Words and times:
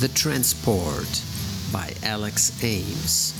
The 0.00 0.08
Transport 0.08 1.22
by 1.70 1.94
Alex 2.02 2.64
Ames. 2.64 3.34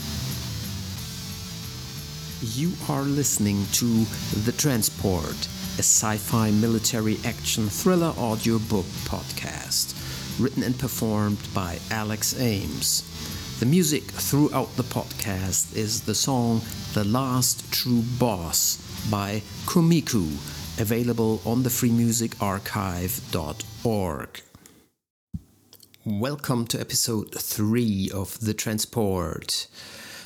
You 2.54 2.74
are 2.86 3.00
listening 3.00 3.64
to 3.72 4.04
The 4.44 4.52
Transport, 4.52 5.48
a 5.78 5.82
sci 5.82 6.18
fi 6.18 6.50
military 6.50 7.18
action 7.24 7.70
thriller 7.70 8.12
audiobook 8.18 8.84
podcast, 9.08 9.94
written 10.38 10.62
and 10.62 10.78
performed 10.78 11.38
by 11.54 11.78
Alex 11.90 12.38
Ames. 12.38 13.04
The 13.58 13.64
music 13.64 14.02
throughout 14.02 14.76
the 14.76 14.82
podcast 14.82 15.74
is 15.74 16.02
the 16.02 16.14
song 16.14 16.60
The 16.92 17.04
Last 17.04 17.72
True 17.72 18.02
Boss 18.18 18.76
by 19.10 19.40
Kumiku, 19.64 20.26
available 20.78 21.40
on 21.46 21.62
the 21.62 21.70
freemusicarchive.org. 21.70 24.42
Welcome 26.06 26.66
to 26.68 26.80
episode 26.80 27.34
3 27.34 28.10
of 28.14 28.40
The 28.40 28.54
Transport. 28.54 29.66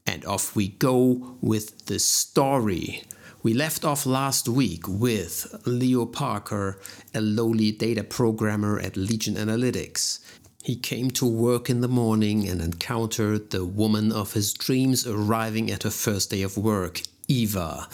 And 0.09 0.25
off 0.25 0.56
we 0.56 0.69
go 0.69 1.37
with 1.42 1.84
the 1.84 1.98
story. 1.98 3.05
We 3.42 3.53
left 3.53 3.84
off 3.84 4.06
last 4.06 4.48
week 4.48 4.89
with 4.89 5.55
Leo 5.67 6.06
Parker, 6.06 6.81
a 7.15 7.20
lowly 7.20 7.73
data 7.73 8.03
programmer 8.03 8.81
at 8.81 8.97
Legion 8.97 9.34
Analytics. 9.34 10.20
He 10.62 10.77
came 10.77 11.11
to 11.11 11.27
work 11.27 11.69
in 11.69 11.83
the 11.83 11.89
morning 11.89 12.48
and 12.48 12.62
encountered 12.62 13.50
the 13.50 13.67
woman 13.67 14.11
of 14.11 14.33
his 14.33 14.55
dreams 14.55 15.06
arriving 15.06 15.70
at 15.70 15.83
her 15.83 15.91
first 15.91 16.31
day 16.31 16.41
of 16.41 16.56
work, 16.56 17.03
Eva. 17.28 17.87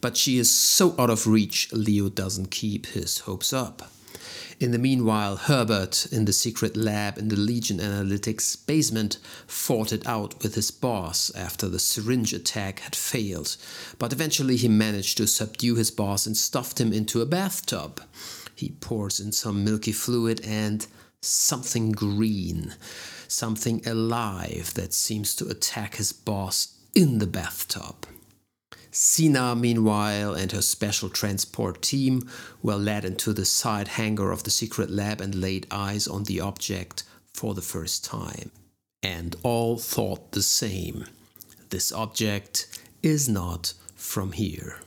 But 0.00 0.16
she 0.16 0.38
is 0.38 0.50
so 0.50 0.94
out 0.98 1.10
of 1.10 1.26
reach, 1.26 1.70
Leo 1.74 2.08
doesn't 2.08 2.50
keep 2.50 2.86
his 2.86 3.18
hopes 3.20 3.52
up. 3.52 3.90
In 4.60 4.72
the 4.72 4.78
meanwhile, 4.78 5.36
Herbert, 5.36 6.06
in 6.10 6.24
the 6.24 6.32
secret 6.32 6.76
lab 6.76 7.16
in 7.16 7.28
the 7.28 7.36
Legion 7.36 7.78
Analytics 7.78 8.66
basement, 8.66 9.18
fought 9.46 9.92
it 9.92 10.04
out 10.04 10.42
with 10.42 10.56
his 10.56 10.72
boss 10.72 11.30
after 11.36 11.68
the 11.68 11.78
syringe 11.78 12.32
attack 12.32 12.80
had 12.80 12.96
failed. 12.96 13.56
But 14.00 14.12
eventually 14.12 14.56
he 14.56 14.66
managed 14.66 15.16
to 15.18 15.28
subdue 15.28 15.76
his 15.76 15.92
boss 15.92 16.26
and 16.26 16.36
stuffed 16.36 16.80
him 16.80 16.92
into 16.92 17.20
a 17.20 17.26
bathtub. 17.26 18.02
He 18.52 18.70
pours 18.80 19.20
in 19.20 19.30
some 19.30 19.62
milky 19.64 19.92
fluid 19.92 20.40
and 20.44 20.84
something 21.20 21.92
green, 21.92 22.74
something 23.28 23.86
alive 23.86 24.74
that 24.74 24.92
seems 24.92 25.36
to 25.36 25.46
attack 25.46 25.94
his 25.96 26.12
boss 26.12 26.74
in 26.96 27.18
the 27.18 27.28
bathtub. 27.28 28.07
Sina, 29.00 29.54
meanwhile, 29.54 30.34
and 30.34 30.50
her 30.50 30.60
special 30.60 31.08
transport 31.08 31.80
team 31.82 32.28
were 32.64 32.74
led 32.74 33.04
into 33.04 33.32
the 33.32 33.44
side 33.44 33.86
hangar 33.86 34.32
of 34.32 34.42
the 34.42 34.50
secret 34.50 34.90
lab 34.90 35.20
and 35.20 35.36
laid 35.36 35.68
eyes 35.70 36.08
on 36.08 36.24
the 36.24 36.40
object 36.40 37.04
for 37.32 37.54
the 37.54 37.62
first 37.62 38.04
time. 38.04 38.50
And 39.00 39.36
all 39.44 39.78
thought 39.78 40.32
the 40.32 40.42
same 40.42 41.04
this 41.70 41.92
object 41.92 42.80
is 43.00 43.28
not 43.28 43.72
from 43.94 44.32
here. 44.32 44.80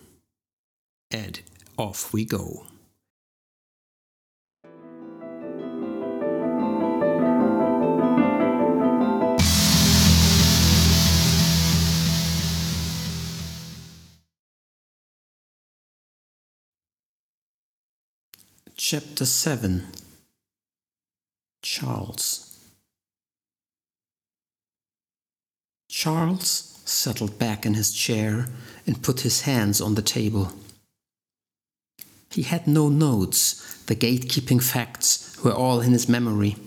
And 1.09 1.39
off 1.77 2.11
we 2.11 2.25
go. 2.25 2.65
Chapter 18.93 19.25
7 19.25 19.87
Charles 21.61 22.59
Charles 25.87 26.81
settled 26.83 27.39
back 27.39 27.65
in 27.65 27.75
his 27.75 27.93
chair 27.93 28.49
and 28.85 29.01
put 29.01 29.21
his 29.21 29.43
hands 29.43 29.79
on 29.79 29.95
the 29.95 30.01
table. 30.01 30.51
He 32.31 32.41
had 32.41 32.67
no 32.67 32.89
notes, 32.89 33.81
the 33.85 33.95
gatekeeping 33.95 34.61
facts 34.61 35.41
were 35.41 35.53
all 35.53 35.79
in 35.79 35.93
his 35.93 36.09
memory. 36.09 36.57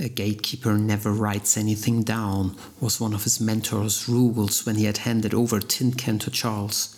A 0.00 0.08
gatekeeper 0.08 0.76
never 0.76 1.12
writes 1.12 1.56
anything 1.56 2.02
down, 2.02 2.56
was 2.80 3.00
one 3.00 3.14
of 3.14 3.22
his 3.22 3.40
mentor's 3.40 4.08
rules 4.08 4.66
when 4.66 4.74
he 4.74 4.86
had 4.86 4.98
handed 4.98 5.32
over 5.32 5.60
Tin 5.60 5.92
Can 5.92 6.18
to 6.18 6.30
Charles. 6.32 6.96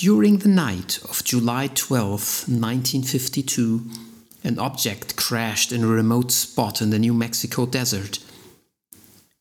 During 0.00 0.38
the 0.38 0.48
night 0.48 0.98
of 1.10 1.22
July 1.24 1.66
12, 1.66 2.48
1952, 2.48 3.82
an 4.42 4.58
object 4.58 5.14
crashed 5.16 5.72
in 5.72 5.84
a 5.84 5.88
remote 5.88 6.32
spot 6.32 6.80
in 6.80 6.88
the 6.88 6.98
New 6.98 7.12
Mexico 7.12 7.66
desert. 7.66 8.18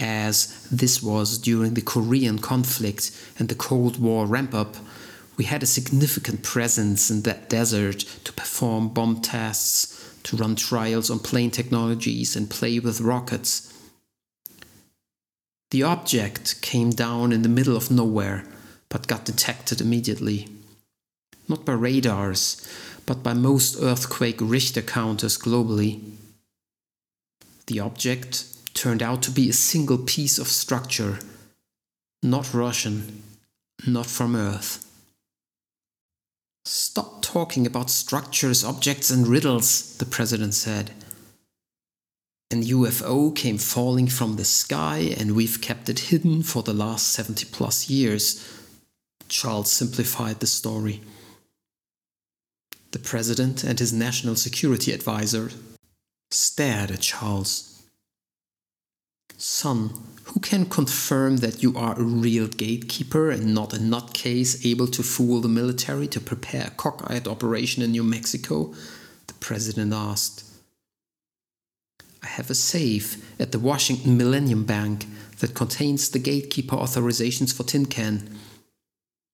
As 0.02 0.68
this 0.70 1.02
was 1.02 1.38
during 1.38 1.76
the 1.76 1.82
Korean 1.82 2.40
conflict 2.40 3.10
and 3.40 3.48
the 3.48 3.56
Cold 3.56 4.02
War 4.02 4.26
ramp 4.26 4.54
up, 4.54 4.76
we 5.38 5.46
had 5.46 5.64
a 5.64 5.76
significant 5.78 6.44
presence 6.44 7.10
in 7.10 7.22
that 7.22 7.50
desert 7.50 8.00
to 8.26 8.34
perform 8.34 8.90
bomb 8.90 9.22
tests, 9.22 10.14
to 10.24 10.36
run 10.36 10.58
trials 10.58 11.10
on 11.10 11.20
plane 11.20 11.52
technologies, 11.52 12.36
and 12.36 12.50
play 12.50 12.80
with 12.80 13.00
rockets. 13.00 13.74
The 15.72 15.84
object 15.84 16.62
came 16.62 16.90
down 16.90 17.32
in 17.32 17.44
the 17.44 17.48
middle 17.48 17.78
of 17.78 17.90
nowhere 17.90 18.44
but 18.90 19.08
got 19.08 19.26
detected 19.26 19.82
immediately. 19.82 20.48
Not 21.48 21.66
by 21.66 21.74
radars, 21.74 22.68
but 23.06 23.24
by 23.24 23.34
most 23.34 23.78
earthquake 23.82 24.38
Richter 24.40 24.82
counters 24.82 25.38
globally. 25.38 26.02
The 27.68 27.80
object 27.80 28.46
turned 28.74 29.04
out 29.04 29.22
to 29.24 29.32
be 29.32 29.50
a 29.50 29.54
single 29.54 29.98
piece 29.98 30.38
of 30.40 30.48
structure, 30.48 31.20
not 32.24 32.54
Russian, 32.54 33.24
not 33.88 34.06
from 34.06 34.36
Earth. 34.36 34.86
Stop 36.66 37.22
talking 37.22 37.66
about 37.66 37.90
structures, 37.90 38.64
objects, 38.64 39.10
and 39.10 39.28
riddles, 39.28 39.98
the 39.98 40.06
president 40.06 40.54
said. 40.54 40.92
An 42.52 42.64
UFO 42.64 43.36
came 43.36 43.58
falling 43.58 44.08
from 44.08 44.36
the 44.36 44.46
sky, 44.46 45.16
and 45.18 45.36
we've 45.36 45.62
kept 45.62 45.90
it 45.90 46.00
hidden 46.12 46.44
for 46.44 46.64
the 46.64 46.74
last 46.74 47.10
70 47.10 47.46
plus 47.52 47.90
years. 47.90 48.44
Charles 49.30 49.72
simplified 49.72 50.40
the 50.40 50.48
story. 50.48 51.02
The 52.92 53.00
president 53.00 53.64
and 53.64 53.78
his 53.78 53.94
national 53.94 54.36
security 54.36 54.92
advisor 54.92 55.52
stared 56.32 56.92
at 56.92 57.02
Charles. 57.02 57.84
Son, 59.38 59.92
who 60.26 60.40
can 60.42 60.66
confirm 60.66 61.38
that 61.38 61.64
you 61.64 61.78
are 61.78 61.98
a 61.98 62.04
real 62.04 62.48
gatekeeper 62.48 63.32
and 63.32 63.54
not 63.54 63.74
a 63.74 63.78
nutcase 63.78 64.66
able 64.66 64.88
to 64.88 65.02
fool 65.02 65.40
the 65.40 65.48
military 65.48 66.08
to 66.08 66.20
prepare 66.20 66.68
a 66.68 66.72
cockeyed 66.72 67.28
operation 67.28 67.82
in 67.82 67.92
New 67.92 68.04
Mexico? 68.04 68.74
The 69.28 69.34
president 69.36 69.94
asked. 69.94 70.44
I 72.22 72.28
have 72.28 72.50
a 72.50 72.56
safe 72.56 73.40
at 73.40 73.54
the 73.54 73.60
Washington 73.60 74.18
Millennium 74.18 74.66
Bank 74.66 75.06
that 75.40 75.56
contains 75.56 76.10
the 76.10 76.20
gatekeeper 76.20 76.76
authorizations 76.76 77.56
for 77.56 77.64
Tin 77.64 77.86
Can. 77.86 78.38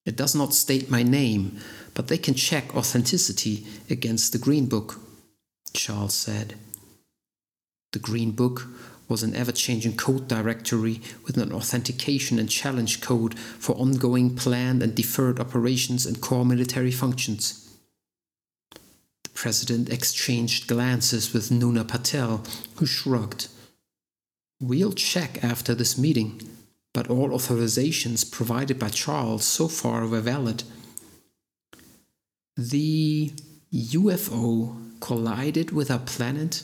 It 0.06 0.16
does 0.16 0.34
not 0.34 0.54
state 0.54 0.88
my 0.88 1.02
name, 1.02 1.60
but 1.92 2.08
they 2.08 2.16
can 2.16 2.34
check 2.34 2.74
authenticity 2.74 3.66
against 3.90 4.32
the 4.32 4.38
Green 4.38 4.66
Book, 4.66 5.00
Charles 5.74 6.14
said. 6.14 6.54
The 7.92 7.98
Green 7.98 8.30
Book 8.30 8.68
was 9.08 9.22
an 9.22 9.34
ever 9.34 9.52
changing 9.52 9.96
code 9.96 10.28
directory 10.28 11.00
with 11.24 11.36
an 11.36 11.52
authentication 11.52 12.38
and 12.38 12.48
challenge 12.48 13.00
code 13.00 13.38
for 13.38 13.74
ongoing 13.76 14.34
planned 14.36 14.82
and 14.82 14.94
deferred 14.94 15.40
operations 15.40 16.06
and 16.06 16.20
core 16.20 16.44
military 16.44 16.90
functions. 16.90 17.62
The 19.24 19.30
president 19.30 19.88
exchanged 19.88 20.66
glances 20.66 21.32
with 21.32 21.50
Nuna 21.50 21.86
Patel, 21.86 22.44
who 22.76 22.86
shrugged. 22.86 23.48
We'll 24.60 24.92
check 24.92 25.42
after 25.44 25.74
this 25.74 25.98
meeting, 25.98 26.40
but 26.96 27.10
all 27.10 27.28
authorizations 27.28 28.24
provided 28.32 28.78
by 28.78 28.88
Charles 28.88 29.44
so 29.44 29.68
far 29.68 30.06
were 30.06 30.22
valid. 30.22 30.62
The 32.56 33.32
UFO 33.70 34.98
collided 35.00 35.72
with 35.72 35.90
our 35.90 35.98
planet 35.98 36.62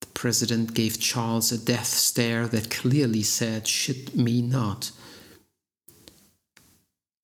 The 0.00 0.06
president 0.14 0.72
gave 0.72 0.98
Charles 0.98 1.52
a 1.52 1.58
death 1.58 1.88
stare 1.88 2.48
that 2.48 2.70
clearly 2.70 3.22
said, 3.22 3.68
Shit 3.68 4.16
me 4.16 4.40
not. 4.40 4.92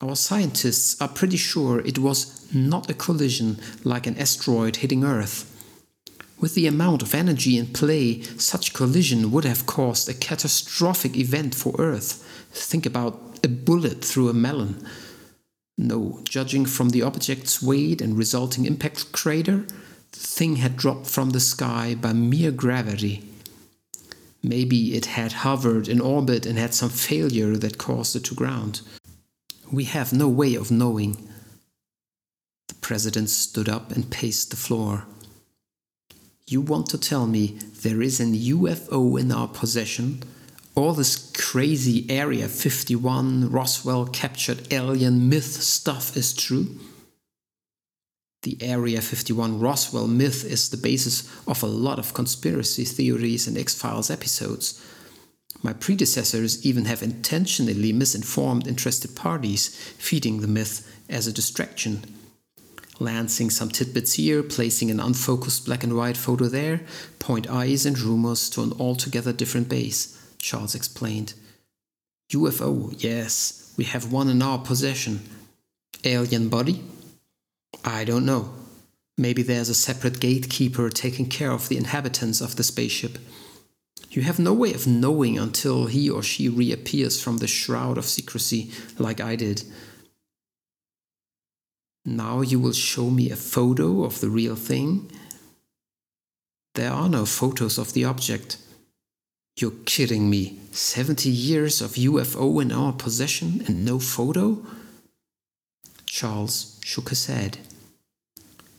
Our 0.03 0.15
scientists 0.15 1.01
are 1.01 1.09
pretty 1.09 1.39
sure 1.39 1.81
it 1.81 1.99
was 1.99 2.53
not 2.53 2.91
a 2.91 3.01
collision 3.07 3.61
like 3.83 4.07
an 4.07 4.19
asteroid 4.19 4.77
hitting 4.77 5.05
Earth. 5.05 5.49
With 6.39 6.55
the 6.55 6.67
amount 6.67 7.01
of 7.01 7.15
energy 7.15 7.57
in 7.57 7.69
play, 7.69 8.21
such 8.37 8.75
collision 8.75 9.31
would 9.31 9.45
have 9.45 9.65
caused 9.65 10.07
a 10.11 10.21
catastrophic 10.29 11.17
event 11.17 11.55
for 11.55 11.75
Earth. 11.79 12.29
Think 12.53 12.87
about 12.87 13.39
a 13.43 13.49
bullet 13.49 14.05
through 14.05 14.29
a 14.29 14.35
melon. 14.35 14.87
No, 15.79 16.21
judging 16.25 16.67
from 16.67 16.91
the 16.91 17.03
object's 17.03 17.63
weight 17.63 18.01
and 18.01 18.17
resulting 18.17 18.67
impact 18.67 19.11
crater, 19.11 19.67
the 20.13 20.19
thing 20.19 20.57
had 20.57 20.77
dropped 20.77 21.07
from 21.07 21.31
the 21.31 21.41
sky 21.41 21.95
by 21.95 22.13
mere 22.13 22.51
gravity. 22.51 23.25
Maybe 24.43 24.95
it 24.95 25.07
had 25.07 25.33
hovered 25.33 25.89
in 25.89 26.01
orbit 26.01 26.47
and 26.47 26.59
had 26.59 26.75
some 26.75 26.91
failure 26.91 27.57
that 27.57 27.79
caused 27.79 28.17
it 28.17 28.25
to 28.25 28.35
ground. 28.35 28.83
We 29.71 29.85
have 29.85 30.13
no 30.13 30.29
way 30.29 30.55
of 30.55 30.71
knowing. 30.71 31.29
The 32.69 32.75
president 32.75 33.31
stood 33.31 33.69
up 33.69 33.93
and 33.93 34.11
paced 34.11 34.51
the 34.51 34.57
floor. 34.57 35.07
You 36.47 36.61
want 36.61 36.89
to 36.91 36.99
tell 36.99 37.27
me 37.27 37.59
there 37.83 38.03
is 38.03 38.21
an 38.21 38.35
UFO 38.35 39.19
in 39.19 39.33
our 39.33 39.49
possession? 39.49 40.23
All 40.75 40.95
this 40.95 41.31
crazy 41.37 42.07
Area 42.09 42.49
51 42.49 43.51
Roswell 43.51 44.07
captured 44.07 44.73
alien 44.73 45.29
myth 45.29 45.63
stuff 45.63 46.17
is 46.17 46.33
true? 46.33 46.79
The 48.41 48.57
Area 48.63 49.03
51 49.03 49.61
Roswell 49.61 50.09
myth 50.09 50.47
is 50.47 50.71
the 50.71 50.79
basis 50.79 51.31
of 51.47 51.63
a 51.63 51.67
lot 51.67 51.99
of 51.99 52.15
conspiracy 52.15 52.87
theories 52.87 53.47
and 53.47 53.59
X 53.59 53.75
Files 53.75 54.11
episodes. 54.11 54.83
My 55.63 55.75
predecessors 55.75 56.65
even 56.65 56.87
have 56.87 57.03
intentionally 57.03 57.93
misinformed 57.93 58.67
interested 58.67 59.15
parties, 59.15 59.69
feeding 59.99 60.41
the 60.41 60.49
myth 60.49 60.91
as 61.07 61.27
a 61.27 61.35
distraction. 61.35 62.03
Lancing 62.99 63.51
some 63.51 63.69
tidbits 63.69 64.15
here, 64.15 64.43
placing 64.43 64.91
an 64.91 65.01
unfocused 65.01 65.67
black 65.67 65.85
and 65.85 65.95
white 65.95 66.17
photo 66.17 66.47
there, 66.47 66.81
point 67.19 67.49
eyes 67.51 67.85
and 67.85 68.01
rumors 68.01 68.49
to 68.51 68.63
an 68.63 68.73
altogether 68.81 69.35
different 69.35 69.69
base, 69.69 70.19
Charles 70.43 70.75
explained. 70.75 71.35
UFO, 72.33 72.93
yes, 72.99 73.73
we 73.77 73.85
have 73.85 74.13
one 74.13 74.29
in 74.29 74.43
our 74.43 74.59
possession. 74.59 75.21
Alien 76.05 76.49
body? 76.49 76.83
I 77.85 78.05
don't 78.05 78.27
know. 78.27 78.53
Maybe 79.17 79.43
there's 79.43 79.69
a 79.69 79.75
separate 79.75 80.19
gatekeeper 80.19 80.91
taking 80.91 81.27
care 81.27 81.53
of 81.53 81.69
the 81.69 81.77
inhabitants 81.77 82.41
of 82.41 82.57
the 82.57 82.65
spaceship. 82.65 83.19
You 84.11 84.23
have 84.23 84.39
no 84.39 84.53
way 84.53 84.75
of 84.75 84.87
knowing 84.87 85.39
until 85.39 85.87
he 85.87 86.11
or 86.11 86.23
she 86.23 86.49
reappears 86.49 87.23
from 87.23 87.39
the 87.39 87.47
shroud 87.47 87.97
of 87.97 88.05
secrecy, 88.05 88.73
like 88.99 89.21
I 89.21 89.37
did. 89.37 89.63
Now 92.05 92.41
you 92.41 92.59
will 92.59 92.73
show 92.73 93.11
me 93.11 93.31
a 93.31 93.37
photo 93.37 94.03
of 94.03 94.21
the 94.21 94.29
real 94.29 94.57
thing? 94.57 95.11
There 96.75 96.91
are 96.91 97.09
no 97.09 97.27
photos 97.27 97.79
of 97.79 97.93
the 97.93 98.05
object. 98.05 98.59
You're 99.57 99.73
kidding 99.85 100.31
me. 100.31 100.59
70 100.73 101.29
years 101.29 101.83
of 101.83 101.93
UFO 101.93 102.63
in 102.63 102.73
our 102.73 102.93
possession 102.93 103.63
and 103.67 103.85
no 103.85 103.99
photo? 103.99 104.65
Charles 106.07 106.81
shook 106.85 107.11
his 107.11 107.27
head. 107.27 107.59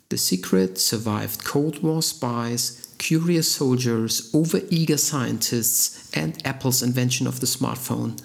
The 0.09 0.17
secret 0.17 0.77
survived 0.77 1.43
Cold 1.43 1.83
War 1.83 2.01
spies, 2.01 2.93
curious 2.97 3.51
soldiers, 3.51 4.31
overeager 4.31 4.99
scientists, 4.99 6.11
and 6.13 6.45
Apple's 6.45 6.83
invention 6.83 7.27
of 7.27 7.39
the 7.39 7.47
smartphone. 7.47 8.21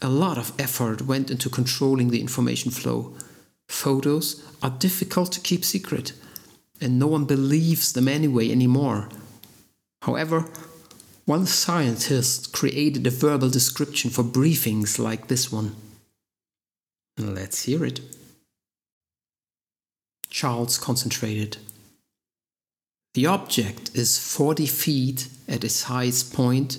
A 0.00 0.08
lot 0.08 0.38
of 0.38 0.52
effort 0.58 1.02
went 1.02 1.30
into 1.30 1.48
controlling 1.48 2.10
the 2.10 2.20
information 2.20 2.70
flow. 2.70 3.14
Photos 3.68 4.42
are 4.62 4.70
difficult 4.70 5.30
to 5.32 5.40
keep 5.40 5.64
secret, 5.64 6.12
and 6.80 6.98
no 6.98 7.06
one 7.06 7.24
believes 7.24 7.92
them 7.92 8.08
anyway 8.08 8.50
anymore. 8.50 9.08
However, 10.02 10.48
one 11.24 11.46
scientist 11.46 12.52
created 12.52 13.06
a 13.06 13.10
verbal 13.10 13.48
description 13.48 14.10
for 14.10 14.24
briefings 14.24 14.98
like 14.98 15.28
this 15.28 15.52
one. 15.52 15.76
Let's 17.16 17.64
hear 17.64 17.84
it. 17.84 18.00
Charles 20.28 20.78
concentrated. 20.78 21.58
The 23.14 23.26
object 23.26 23.94
is 23.94 24.18
40 24.18 24.66
feet 24.66 25.28
at 25.46 25.62
its 25.62 25.84
highest 25.84 26.32
point, 26.32 26.78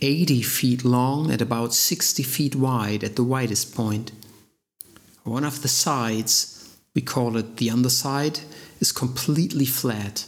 80 0.00 0.42
feet 0.42 0.84
long, 0.84 1.30
and 1.30 1.40
about 1.40 1.72
60 1.72 2.22
feet 2.22 2.54
wide 2.54 3.02
at 3.02 3.16
the 3.16 3.24
widest 3.24 3.74
point. 3.74 4.12
One 5.24 5.44
of 5.44 5.62
the 5.62 5.68
sides, 5.68 6.76
we 6.94 7.00
call 7.00 7.36
it 7.36 7.56
the 7.56 7.70
underside, 7.70 8.40
is 8.80 8.92
completely 8.92 9.64
flat. 9.64 10.26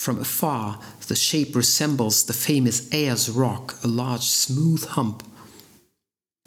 From 0.00 0.18
afar, 0.18 0.80
the 1.08 1.14
shape 1.14 1.54
resembles 1.54 2.24
the 2.24 2.32
famous 2.32 2.90
Ayers 2.90 3.28
Rock, 3.28 3.74
a 3.84 3.86
large 3.86 4.22
smooth 4.22 4.86
hump. 4.86 5.22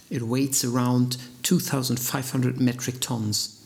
It 0.10 0.24
weighs 0.24 0.64
around 0.64 1.18
2,500 1.44 2.60
metric 2.60 3.00
tons. 3.00 3.64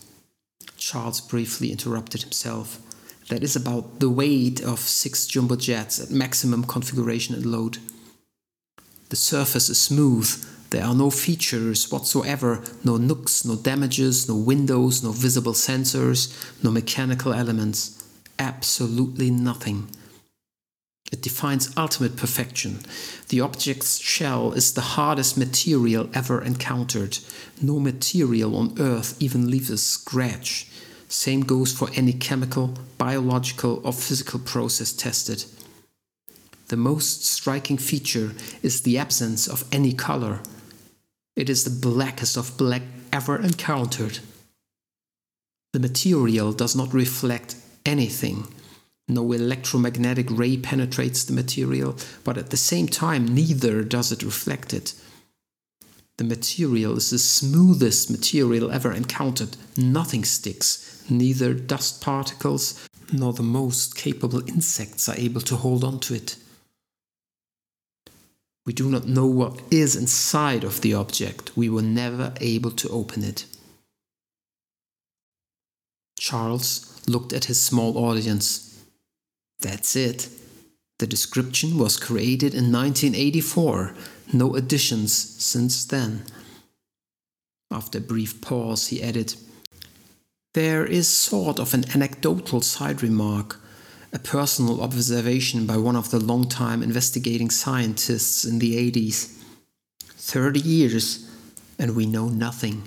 Charles 0.76 1.22
briefly 1.22 1.72
interrupted 1.72 2.20
himself. 2.20 2.82
That 3.30 3.42
is 3.42 3.56
about 3.56 4.00
the 4.00 4.10
weight 4.10 4.60
of 4.60 4.78
six 4.78 5.26
jumbo 5.26 5.56
jets 5.56 5.98
at 5.98 6.10
maximum 6.10 6.64
configuration 6.64 7.34
and 7.34 7.46
load. 7.46 7.78
The 9.08 9.16
surface 9.16 9.70
is 9.70 9.80
smooth. 9.80 10.28
There 10.68 10.84
are 10.84 10.94
no 10.94 11.08
features 11.08 11.90
whatsoever, 11.90 12.62
no 12.84 12.98
nooks, 12.98 13.42
no 13.46 13.56
damages, 13.56 14.28
no 14.28 14.36
windows, 14.36 15.02
no 15.02 15.12
visible 15.12 15.54
sensors, 15.54 16.28
no 16.62 16.70
mechanical 16.70 17.32
elements. 17.32 17.97
Absolutely 18.38 19.30
nothing. 19.30 19.88
It 21.10 21.22
defines 21.22 21.74
ultimate 21.76 22.16
perfection. 22.16 22.80
The 23.28 23.40
object's 23.40 23.98
shell 23.98 24.52
is 24.52 24.74
the 24.74 24.92
hardest 24.96 25.38
material 25.38 26.10
ever 26.12 26.42
encountered. 26.42 27.18
No 27.62 27.78
material 27.78 28.56
on 28.56 28.76
Earth 28.78 29.16
even 29.20 29.50
leaves 29.50 29.70
a 29.70 29.78
scratch. 29.78 30.68
Same 31.08 31.40
goes 31.40 31.72
for 31.72 31.88
any 31.94 32.12
chemical, 32.12 32.74
biological, 32.98 33.80
or 33.82 33.94
physical 33.94 34.38
process 34.38 34.92
tested. 34.92 35.44
The 36.68 36.76
most 36.76 37.24
striking 37.24 37.78
feature 37.78 38.32
is 38.62 38.82
the 38.82 38.98
absence 38.98 39.48
of 39.48 39.64
any 39.72 39.94
color. 39.94 40.40
It 41.34 41.48
is 41.48 41.64
the 41.64 41.88
blackest 41.88 42.36
of 42.36 42.58
black 42.58 42.82
ever 43.10 43.40
encountered. 43.40 44.18
The 45.72 45.80
material 45.80 46.52
does 46.52 46.76
not 46.76 46.92
reflect 46.92 47.56
anything. 47.88 48.46
No 49.08 49.32
electromagnetic 49.32 50.26
ray 50.30 50.58
penetrates 50.58 51.24
the 51.24 51.32
material, 51.32 51.96
but 52.24 52.36
at 52.36 52.50
the 52.50 52.56
same 52.56 52.86
time, 52.86 53.34
neither 53.34 53.82
does 53.82 54.12
it 54.12 54.22
reflect 54.22 54.74
it. 54.74 54.94
The 56.18 56.24
material 56.24 56.96
is 56.96 57.10
the 57.10 57.18
smoothest 57.18 58.10
material 58.10 58.70
ever 58.70 58.92
encountered. 58.92 59.56
Nothing 59.76 60.24
sticks, 60.24 61.02
neither 61.08 61.54
dust 61.54 62.02
particles 62.02 62.86
nor 63.12 63.32
the 63.32 63.42
most 63.42 63.96
capable 63.96 64.46
insects 64.48 65.08
are 65.08 65.16
able 65.16 65.40
to 65.42 65.56
hold 65.56 65.84
on 65.84 66.00
to 66.00 66.14
it. 66.14 66.36
We 68.66 68.74
do 68.74 68.90
not 68.90 69.06
know 69.06 69.26
what 69.26 69.62
is 69.70 69.96
inside 69.96 70.64
of 70.64 70.82
the 70.82 70.92
object. 70.92 71.56
We 71.56 71.70
were 71.70 71.80
never 71.82 72.34
able 72.40 72.72
to 72.72 72.88
open 72.90 73.24
it. 73.24 73.46
Charles 76.18 77.00
looked 77.08 77.32
at 77.32 77.46
his 77.46 77.60
small 77.60 77.96
audience. 77.96 78.84
That's 79.60 79.96
it. 79.96 80.28
The 80.98 81.06
description 81.06 81.78
was 81.78 81.96
created 81.96 82.54
in 82.54 82.72
1984, 82.72 83.94
no 84.32 84.54
additions 84.56 85.12
since 85.12 85.84
then. 85.84 86.24
After 87.70 87.98
a 87.98 88.00
brief 88.00 88.40
pause, 88.40 88.88
he 88.88 89.02
added, 89.02 89.34
There 90.54 90.84
is 90.84 91.06
sort 91.06 91.58
of 91.60 91.74
an 91.74 91.84
anecdotal 91.94 92.62
side 92.62 93.02
remark. 93.02 93.60
a 94.10 94.18
personal 94.18 94.80
observation 94.80 95.66
by 95.66 95.76
one 95.76 95.94
of 95.94 96.10
the 96.10 96.18
long-time 96.18 96.82
investigating 96.82 97.50
scientists 97.50 98.42
in 98.42 98.58
the 98.58 98.74
80s. 98.90 99.34
30 100.16 100.60
years, 100.60 101.28
and 101.78 101.94
we 101.94 102.06
know 102.06 102.28
nothing. 102.28 102.82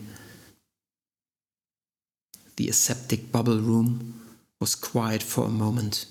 The 2.62 2.70
aseptic 2.70 3.32
bubble 3.32 3.58
room 3.58 4.38
was 4.60 4.76
quiet 4.76 5.24
for 5.24 5.46
a 5.46 5.50
moment. 5.50 6.06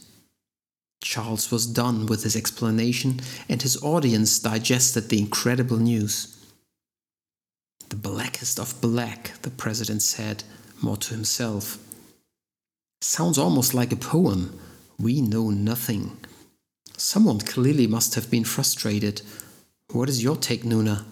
Charles 1.00 1.52
was 1.52 1.64
done 1.64 2.06
with 2.06 2.24
his 2.24 2.34
explanation, 2.34 3.20
and 3.48 3.62
his 3.62 3.80
audience 3.84 4.36
digested 4.40 5.10
the 5.10 5.20
incredible 5.20 5.76
news. 5.76 6.36
The 7.88 7.94
blackest 7.94 8.58
of 8.58 8.80
black, 8.80 9.40
the 9.42 9.50
president 9.50 10.02
said, 10.02 10.42
more 10.82 10.96
to 10.96 11.14
himself. 11.14 11.78
Sounds 13.00 13.38
almost 13.38 13.72
like 13.72 13.92
a 13.92 14.04
poem. 14.14 14.58
We 14.98 15.20
know 15.20 15.50
nothing. 15.50 16.16
Someone 16.96 17.38
clearly 17.38 17.86
must 17.86 18.16
have 18.16 18.28
been 18.28 18.42
frustrated. 18.42 19.22
What 19.92 20.08
is 20.08 20.24
your 20.24 20.34
take, 20.34 20.64
Nuna? 20.64 21.04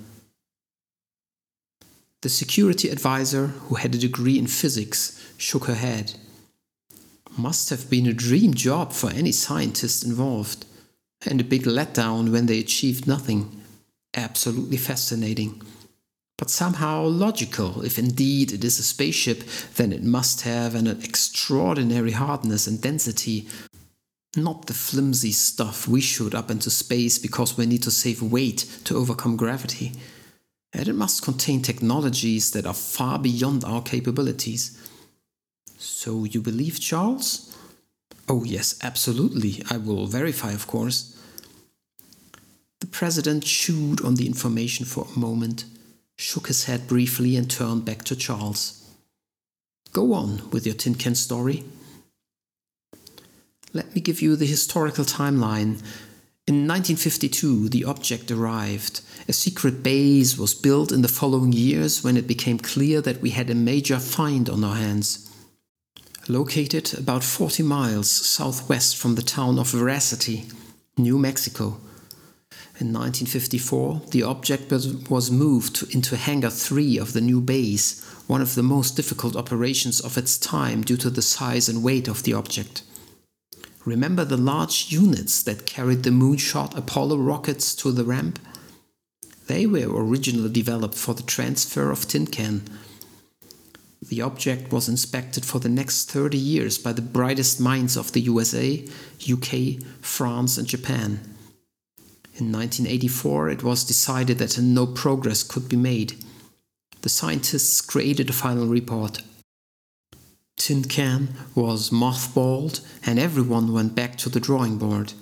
The 2.23 2.29
security 2.29 2.89
advisor, 2.89 3.47
who 3.47 3.77
had 3.77 3.95
a 3.95 3.99
degree 3.99 4.39
in 4.39 4.47
physics, 4.47 5.21
shook 5.37 5.65
her 5.67 5.75
head. 5.75 6.15
Must 7.37 7.71
have 7.71 7.89
been 7.89 8.07
a 8.07 8.13
dream 8.13 8.55
job 8.55 8.93
for 8.93 9.11
any 9.11 9.33
scientist 9.33 10.05
involved, 10.05 10.67
and 11.27 11.41
a 11.41 11.45
big 11.45 11.63
letdown 11.63 12.33
when 12.33 12.47
they 12.47 12.59
achieved 12.59 13.07
nothing. 13.07 13.63
Absolutely 14.15 14.77
fascinating 14.77 15.63
but 16.39 16.49
somehow 16.51 17.03
logical. 17.03 17.83
If 17.83 17.99
indeed 17.99 18.53
it 18.53 18.65
is 18.65 18.79
a 18.79 18.85
spaceship, 18.85 19.43
then 19.75 19.93
it 19.93 20.05
must 20.05 20.43
have 20.43 20.75
an 20.75 20.87
extraordinary 20.87 22.13
hardness 22.13 22.67
and 22.67 22.81
density. 22.81 23.49
Not 24.37 24.67
the 24.67 24.73
flimsy 24.75 25.33
stuff 25.33 25.89
we 25.89 26.01
shoot 26.01 26.35
up 26.35 26.51
into 26.51 26.71
space 26.71 27.19
because 27.19 27.59
we 27.59 27.67
need 27.67 27.83
to 27.83 27.91
save 27.91 28.23
weight 28.23 28.65
to 28.85 28.97
overcome 28.97 29.37
gravity. 29.37 29.93
And 30.73 30.89
it 30.89 30.95
must 30.95 31.23
contain 31.23 31.63
technologies 31.63 32.51
that 32.53 32.67
are 32.67 32.75
far 32.75 33.19
beyond 33.19 33.65
our 33.65 33.83
capabilities. 33.83 34.79
So 35.79 36.25
you 36.25 36.41
believe, 36.41 36.81
Charles? 36.81 37.57
Oh, 38.29 38.45
yes, 38.45 38.79
absolutely. 38.83 39.63
I 39.71 39.79
will 39.79 40.07
verify, 40.07 40.53
of 40.53 40.67
course. 40.67 41.17
The 42.81 42.87
president 42.87 43.45
chewed 43.45 44.05
on 44.05 44.17
the 44.17 44.27
information 44.27 44.85
for 44.85 45.07
a 45.07 45.19
moment 45.19 45.65
shook 46.19 46.49
his 46.49 46.65
head 46.65 46.87
briefly, 46.89 47.37
and 47.37 47.49
turned 47.49 47.85
back 47.85 48.03
to 48.05 48.17
Charles. 48.17 48.85
Go 49.93 50.13
on 50.13 50.51
with 50.51 50.67
your 50.67 50.75
tin 50.75 50.97
can 50.97 51.15
story. 51.15 51.65
Let 53.73 53.95
me 53.95 54.01
give 54.01 54.21
you 54.21 54.35
the 54.35 54.47
historical 54.47 55.05
timeline. 55.05 55.81
In 56.49 56.67
1952, 56.67 57.69
the 57.69 57.85
object 57.85 58.31
arrived. 58.31 59.03
A 59.29 59.35
secret 59.35 59.83
base 59.83 60.39
was 60.39 60.55
built 60.55 60.91
in 60.91 61.03
the 61.03 61.15
following 61.21 61.53
years 61.53 62.03
when 62.03 62.17
it 62.17 62.27
became 62.27 62.59
clear 62.59 63.03
that 63.03 63.21
we 63.21 63.31
had 63.31 63.51
a 63.51 63.55
major 63.55 63.99
find 63.99 64.49
on 64.49 64.65
our 64.65 64.77
hands. 64.77 65.31
Located 66.27 66.95
about 66.95 67.23
40 67.23 67.63
miles 67.65 68.11
southwest 68.11 68.97
from 68.97 69.15
the 69.15 69.21
town 69.21 69.59
of 69.59 69.73
Veracity, 69.73 70.47
New 70.97 71.19
Mexico, 71.19 71.77
in 72.81 72.95
1954, 72.95 74.03
the 74.13 74.23
object 74.23 74.71
was 74.71 75.31
moved 75.31 75.83
into 75.93 76.17
Hangar 76.17 76.49
3 76.49 76.97
of 76.97 77.13
the 77.13 77.21
new 77.21 77.43
base, 77.43 78.03
one 78.27 78.41
of 78.41 78.55
the 78.55 78.63
most 78.63 78.97
difficult 78.97 79.37
operations 79.37 80.01
of 80.01 80.17
its 80.17 80.39
time 80.39 80.81
due 80.81 80.97
to 80.97 81.11
the 81.11 81.21
size 81.21 81.69
and 81.69 81.83
weight 81.83 82.09
of 82.09 82.23
the 82.23 82.33
object. 82.33 82.85
Remember 83.85 84.25
the 84.25 84.37
large 84.37 84.87
units 84.91 85.43
that 85.43 85.67
carried 85.67 86.03
the 86.03 86.11
moonshot 86.11 86.77
Apollo 86.77 87.19
rockets 87.19 87.75
to 87.77 87.93
the 87.93 88.05
ramp? 88.05 88.39
They 89.47 89.67
were 89.67 90.05
originally 90.05 90.51
developed 90.51 90.95
for 90.95 91.15
the 91.15 91.23
transfer 91.23 91.91
of 91.91 92.07
tin 92.07 92.27
can. 92.27 92.65
The 94.03 94.23
object 94.23 94.73
was 94.73 94.89
inspected 94.89 95.45
for 95.45 95.59
the 95.59 95.69
next 95.69 96.11
30 96.11 96.39
years 96.39 96.79
by 96.79 96.93
the 96.93 97.03
brightest 97.03 97.61
minds 97.61 97.97
of 97.97 98.13
the 98.13 98.21
USA, 98.21 98.87
UK, 99.31 99.83
France, 100.01 100.59
and 100.59 100.67
Japan. 100.67 101.21
In 102.35 102.53
1984, 102.53 103.51
it 103.51 103.63
was 103.65 103.85
decided 103.85 104.39
that 104.39 104.59
no 104.59 104.87
progress 104.87 105.43
could 105.43 105.69
be 105.69 105.77
made. 105.77 106.15
The 107.03 107.09
scientists 107.09 107.81
created 107.81 108.31
a 108.31 108.33
final 108.33 108.67
report. 108.67 109.23
Tin 110.59 110.85
Can 110.85 111.35
was 111.55 111.91
mothballed, 111.91 112.81
and 113.07 113.19
everyone 113.19 113.73
went 113.73 113.95
back 113.95 114.17
to 114.19 114.29
the 114.29 114.41
drawing 114.41 114.77
board. 114.77 115.15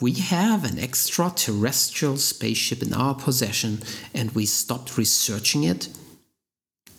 We 0.00 0.14
have 0.14 0.64
an 0.64 0.78
extraterrestrial 0.78 2.16
spaceship 2.16 2.82
in 2.82 2.94
our 2.94 3.14
possession, 3.14 3.82
and 4.14 4.30
we 4.32 4.46
stopped 4.46 4.96
researching 4.96 5.64
it? 5.64 5.90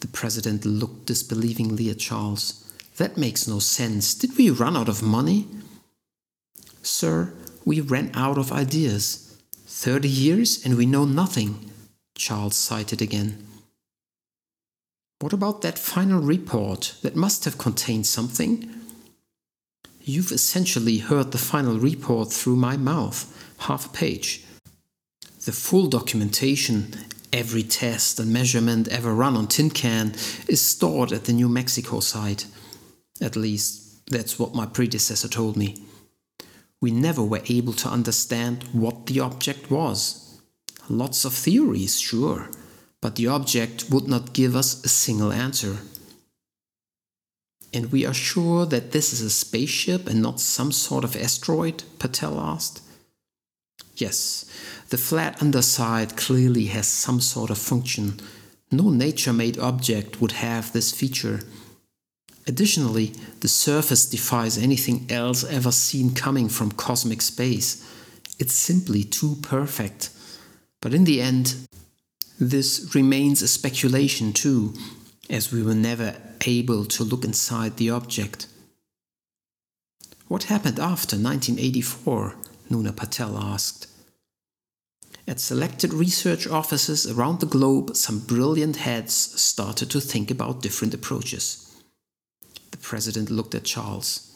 The 0.02 0.08
president 0.08 0.66
looked 0.66 1.08
disbelievingly 1.08 1.90
at 1.90 2.00
Charles. 2.00 2.72
That 2.98 3.18
makes 3.18 3.48
no 3.48 3.60
sense. 3.60 4.14
Did 4.14 4.38
we 4.38 4.52
run 4.52 4.78
out 4.78 4.90
of 4.90 5.02
money? 5.02 5.48
Sir, 6.84 7.34
we 7.66 7.82
ran 7.82 8.12
out 8.14 8.38
of 8.38 8.52
ideas. 8.52 9.38
Thirty 9.66 10.10
years 10.10 10.64
and 10.64 10.76
we 10.76 10.86
know 10.86 11.06
nothing, 11.06 11.72
Charles 12.16 12.56
cited 12.56 13.02
again. 13.02 13.48
What 15.22 15.34
about 15.34 15.62
that 15.62 15.78
final 15.78 16.20
report? 16.20 16.96
That 17.04 17.16
must 17.16 17.46
have 17.46 17.60
contained 17.60 18.08
something. 18.08 18.68
You've 20.02 20.32
essentially 20.32 20.98
heard 20.98 21.32
the 21.32 21.38
final 21.38 21.78
report 21.78 22.34
through 22.34 22.56
my 22.56 22.76
mouth, 22.76 23.32
half 23.60 23.86
a 23.86 23.90
page. 23.90 24.44
The 25.46 25.52
full 25.52 25.86
documentation, 25.86 26.96
every 27.32 27.62
test 27.62 28.20
and 28.20 28.34
measurement 28.34 28.88
ever 28.88 29.14
run 29.14 29.38
on 29.38 29.46
Tin 29.46 29.70
Can, 29.70 30.16
is 30.48 30.60
stored 30.60 31.12
at 31.12 31.26
the 31.26 31.34
New 31.34 31.50
Mexico 31.50 32.00
site. 32.00 32.48
At 33.22 33.36
least, 33.36 34.04
that's 34.08 34.40
what 34.40 34.56
my 34.56 34.66
predecessor 34.66 35.28
told 35.28 35.56
me 35.56 35.86
we 36.82 36.90
never 36.90 37.22
were 37.22 37.44
able 37.48 37.74
to 37.74 37.88
understand 37.88 38.64
what 38.74 39.06
the 39.06 39.20
object 39.20 39.70
was. 39.70 40.42
Lots 40.90 41.26
of 41.26 41.34
theories, 41.34 42.00
sure, 42.00 42.50
but 43.02 43.16
the 43.16 43.28
object 43.28 43.86
would 43.90 44.08
not 44.08 44.34
give 44.34 44.56
us 44.56 44.84
a 44.86 44.90
single 44.90 45.32
answer. 45.32 45.78
And 47.74 47.92
we 47.92 48.06
are 48.06 48.14
sure 48.14 48.66
that 48.66 48.92
this 48.92 49.14
is 49.14 49.22
a 49.22 49.30
spaceship 49.30 50.08
and 50.08 50.22
not 50.22 50.40
some 50.40 50.72
sort 50.72 51.04
of 51.04 51.16
asteroid? 51.16 51.84
Patel 52.00 52.40
asked. 52.40 52.82
Yes, 53.96 54.46
the 54.90 54.98
flat 54.98 55.42
underside 55.42 56.18
clearly 56.18 56.66
has 56.66 56.88
some 56.88 57.22
sort 57.22 57.50
of 57.50 57.58
function. 57.58 58.20
No 58.72 58.90
nature 58.90 59.34
made 59.34 59.58
object 59.60 60.22
would 60.22 60.34
have 60.34 60.72
this 60.72 60.92
feature. 60.92 61.42
Additionally, 62.48 63.14
the 63.42 63.48
surface 63.48 64.06
defies 64.06 64.58
anything 64.58 65.06
else 65.10 65.44
ever 65.44 65.72
seen 65.72 66.14
coming 66.14 66.50
from 66.50 66.72
cosmic 66.72 67.22
space. 67.22 67.86
It's 68.40 68.54
simply 68.54 69.04
too 69.04 69.38
perfect. 69.42 70.10
But 70.82 70.94
in 70.94 71.04
the 71.04 71.22
end, 71.22 71.56
this 72.42 72.96
remains 72.96 73.44
a 73.44 73.48
speculation 73.48 74.34
too, 74.34 74.74
as 75.30 75.52
we 75.52 75.62
were 75.62 75.76
never 75.76 76.16
able 76.44 76.86
to 76.86 77.04
look 77.04 77.24
inside 77.24 77.78
the 77.78 77.92
object. 77.92 78.48
What 80.28 80.46
happened 80.46 80.80
after 80.80 81.16
1984? 81.16 82.36
Nuna 82.72 82.96
Patel 82.96 83.38
asked. 83.38 83.88
At 85.28 85.40
selected 85.40 85.94
research 85.94 86.48
offices 86.48 87.06
around 87.06 87.42
the 87.42 87.46
globe, 87.46 87.96
some 87.96 88.20
brilliant 88.20 88.78
heads 88.78 89.14
started 89.14 89.92
to 89.92 90.02
think 90.02 90.32
about 90.32 90.64
different 90.64 90.96
approaches 90.96 91.72
The 92.72 92.78
president 92.78 93.30
looked 93.30 93.54
at 93.54 93.66
Charles. 93.66 94.36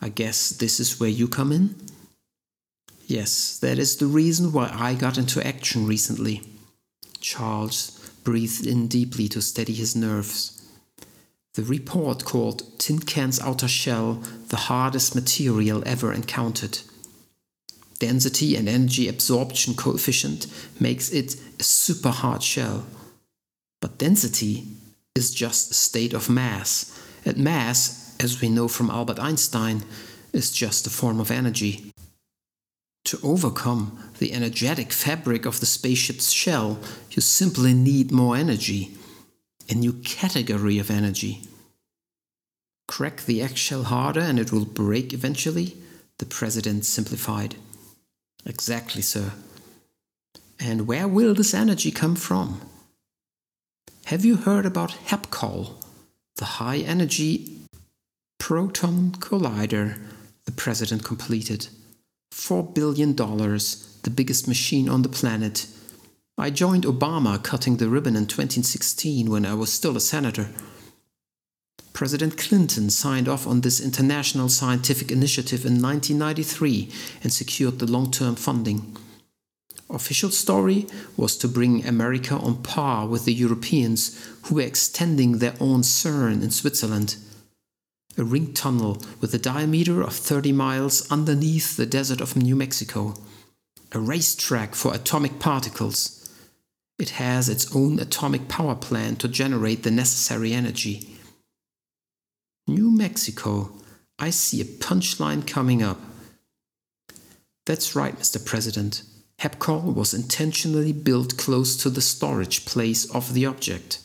I 0.00 0.10
guess 0.10 0.50
this 0.50 0.78
is 0.78 1.00
where 1.00 1.10
you 1.10 1.26
come 1.26 1.50
in? 1.50 1.74
Yes, 3.06 3.58
that 3.58 3.80
is 3.80 3.96
the 3.96 4.06
reason 4.06 4.52
why 4.52 4.70
I 4.72 4.94
got 4.94 5.18
into 5.18 5.44
action 5.44 5.86
recently. 5.88 6.51
Charles 7.22 7.98
breathed 8.24 8.66
in 8.66 8.88
deeply 8.88 9.28
to 9.28 9.40
steady 9.40 9.72
his 9.72 9.96
nerves. 9.96 10.62
The 11.54 11.62
report 11.62 12.24
called 12.24 12.78
Tin 12.78 12.98
Can's 13.00 13.40
Outer 13.40 13.68
Shell 13.68 14.22
the 14.48 14.56
hardest 14.56 15.14
material 15.14 15.82
ever 15.86 16.12
encountered. 16.12 16.78
Density 17.98 18.56
and 18.56 18.68
energy 18.68 19.08
absorption 19.08 19.74
coefficient 19.74 20.46
makes 20.80 21.10
it 21.10 21.36
a 21.58 21.62
super 21.62 22.10
hard 22.10 22.42
shell. 22.42 22.84
But 23.80 23.98
density 23.98 24.66
is 25.14 25.30
just 25.32 25.70
a 25.70 25.74
state 25.74 26.12
of 26.12 26.28
mass 26.28 26.98
and 27.24 27.36
mass, 27.36 28.16
as 28.18 28.40
we 28.40 28.48
know 28.48 28.68
from 28.68 28.90
Albert 28.90 29.18
Einstein, 29.18 29.84
is 30.32 30.50
just 30.50 30.86
a 30.86 30.90
form 30.90 31.20
of 31.20 31.30
energy. 31.30 31.92
To 33.04 33.18
overcome 33.22 33.98
the 34.22 34.32
energetic 34.32 34.92
fabric 34.92 35.44
of 35.44 35.58
the 35.58 35.66
spaceship's 35.66 36.30
shell, 36.30 36.78
you 37.10 37.20
simply 37.20 37.74
need 37.74 38.12
more 38.12 38.36
energy, 38.36 38.96
a 39.68 39.74
new 39.74 39.92
category 39.94 40.78
of 40.78 40.92
energy. 40.92 41.42
Crack 42.86 43.22
the 43.22 43.42
eggshell 43.42 43.82
harder 43.82 44.20
and 44.20 44.38
it 44.38 44.52
will 44.52 44.64
break 44.64 45.12
eventually? 45.12 45.76
The 46.18 46.26
president 46.26 46.84
simplified. 46.84 47.56
Exactly, 48.46 49.02
sir. 49.02 49.32
And 50.60 50.86
where 50.86 51.08
will 51.08 51.34
this 51.34 51.52
energy 51.52 51.90
come 51.90 52.14
from? 52.14 52.60
Have 54.04 54.24
you 54.24 54.36
heard 54.36 54.66
about 54.66 54.98
HEPCOL, 55.08 55.82
the 56.36 56.44
high 56.44 56.78
energy 56.78 57.58
proton 58.38 59.10
collider? 59.18 59.98
The 60.44 60.52
president 60.52 61.02
completed. 61.02 61.66
$4 62.32 62.74
billion, 62.74 63.14
the 63.14 64.12
biggest 64.12 64.48
machine 64.48 64.88
on 64.88 65.02
the 65.02 65.08
planet. 65.08 65.66
I 66.38 66.48
joined 66.48 66.84
Obama 66.84 67.40
cutting 67.42 67.76
the 67.76 67.90
ribbon 67.90 68.16
in 68.16 68.26
2016 68.26 69.30
when 69.30 69.44
I 69.44 69.52
was 69.52 69.70
still 69.70 69.96
a 69.96 70.00
senator. 70.00 70.48
President 71.92 72.38
Clinton 72.38 72.88
signed 72.88 73.28
off 73.28 73.46
on 73.46 73.60
this 73.60 73.80
international 73.80 74.48
scientific 74.48 75.12
initiative 75.12 75.66
in 75.66 75.80
1993 75.82 76.90
and 77.22 77.32
secured 77.32 77.78
the 77.78 77.86
long 77.86 78.10
term 78.10 78.34
funding. 78.34 78.96
Official 79.90 80.30
story 80.30 80.86
was 81.18 81.36
to 81.36 81.46
bring 81.46 81.84
America 81.84 82.34
on 82.34 82.62
par 82.62 83.06
with 83.06 83.26
the 83.26 83.34
Europeans 83.34 84.18
who 84.44 84.54
were 84.54 84.62
extending 84.62 85.38
their 85.38 85.54
own 85.60 85.82
CERN 85.82 86.42
in 86.42 86.50
Switzerland. 86.50 87.16
A 88.18 88.24
ring 88.24 88.52
tunnel 88.52 88.98
with 89.20 89.32
a 89.34 89.38
diameter 89.38 90.02
of 90.02 90.14
30 90.14 90.52
miles 90.52 91.10
underneath 91.10 91.76
the 91.76 91.86
desert 91.86 92.20
of 92.20 92.36
New 92.36 92.54
Mexico. 92.54 93.14
A 93.92 93.98
racetrack 93.98 94.74
for 94.74 94.94
atomic 94.94 95.38
particles. 95.38 96.30
It 96.98 97.10
has 97.10 97.48
its 97.48 97.74
own 97.74 97.98
atomic 97.98 98.48
power 98.48 98.74
plant 98.74 99.20
to 99.20 99.28
generate 99.28 99.82
the 99.82 99.90
necessary 99.90 100.52
energy. 100.52 101.16
New 102.68 102.90
Mexico. 102.90 103.72
I 104.18 104.30
see 104.30 104.60
a 104.60 104.64
punchline 104.64 105.46
coming 105.46 105.82
up. 105.82 106.00
That's 107.66 107.96
right, 107.96 108.16
Mr. 108.16 108.44
President. 108.44 109.02
HEPCOL 109.40 109.94
was 109.94 110.14
intentionally 110.14 110.92
built 110.92 111.36
close 111.36 111.76
to 111.78 111.90
the 111.90 112.00
storage 112.00 112.64
place 112.64 113.10
of 113.10 113.34
the 113.34 113.46
object. 113.46 113.98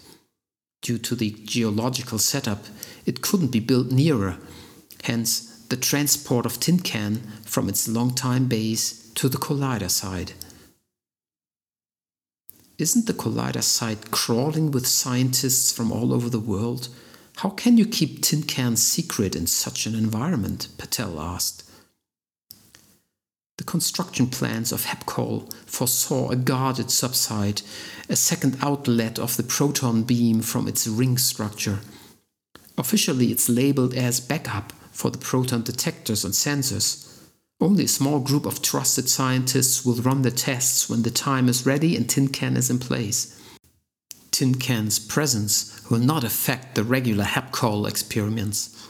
Due 0.82 0.98
to 0.98 1.16
the 1.16 1.32
geological 1.46 2.18
setup, 2.18 2.66
it 3.08 3.22
couldn't 3.22 3.52
be 3.52 3.60
built 3.60 3.88
nearer, 3.88 4.38
hence, 5.06 5.64
the 5.70 5.78
transport 5.78 6.46
of 6.46 6.60
Tin 6.60 6.80
Can 6.80 7.16
from 7.44 7.68
its 7.70 7.88
longtime 7.88 8.48
base 8.48 9.10
to 9.16 9.28
the 9.30 9.38
collider 9.38 9.90
site. 9.90 10.36
Isn't 12.78 13.08
the 13.08 13.14
collider 13.14 13.64
site 13.64 14.12
crawling 14.12 14.70
with 14.70 14.86
scientists 14.86 15.72
from 15.72 15.92
all 15.92 16.14
over 16.14 16.30
the 16.30 16.40
world? 16.40 16.90
How 17.38 17.50
can 17.50 17.78
you 17.78 17.86
keep 17.86 18.22
Tin 18.22 18.44
Can 18.44 18.76
secret 18.76 19.36
in 19.36 19.48
such 19.48 19.88
an 19.88 19.96
environment? 19.96 20.68
Patel 20.78 21.20
asked. 21.20 21.64
The 23.58 23.64
construction 23.64 24.28
plans 24.28 24.72
of 24.72 24.86
HEPCOL 24.86 25.52
foresaw 25.66 26.30
a 26.30 26.36
guarded 26.36 26.92
subside, 26.92 27.64
a 28.08 28.16
second 28.16 28.58
outlet 28.62 29.18
of 29.18 29.36
the 29.38 29.44
proton 29.44 30.04
beam 30.04 30.42
from 30.42 30.68
its 30.68 30.88
ring 30.88 31.18
structure. 31.18 31.80
Officially, 32.78 33.32
it's 33.32 33.50
labeled 33.50 33.94
as 33.94 34.20
backup 34.20 34.72
for 34.92 35.10
the 35.10 35.18
proton 35.18 35.64
detectors 35.64 36.24
and 36.24 36.34
sensors. 36.34 37.04
Only 37.60 37.86
a 37.86 37.88
small 37.88 38.20
group 38.20 38.46
of 38.46 38.62
trusted 38.62 39.10
scientists 39.10 39.84
will 39.84 39.96
run 39.96 40.22
the 40.22 40.32
tests 40.32 40.88
when 40.90 41.02
the 41.02 41.10
time 41.10 41.50
is 41.50 41.66
ready 41.66 41.96
and 41.96 42.08
Tin 42.08 42.28
Can 42.28 42.56
is 42.56 42.70
in 42.70 42.78
place. 42.78 43.34
Tin 44.30 44.56
Can's 44.56 45.00
presence 45.00 45.90
will 45.90 46.00
not 46.00 46.24
affect 46.24 46.76
the 46.76 46.84
regular 46.84 47.24
HEPCOL 47.24 47.90
experiments. 47.90 48.88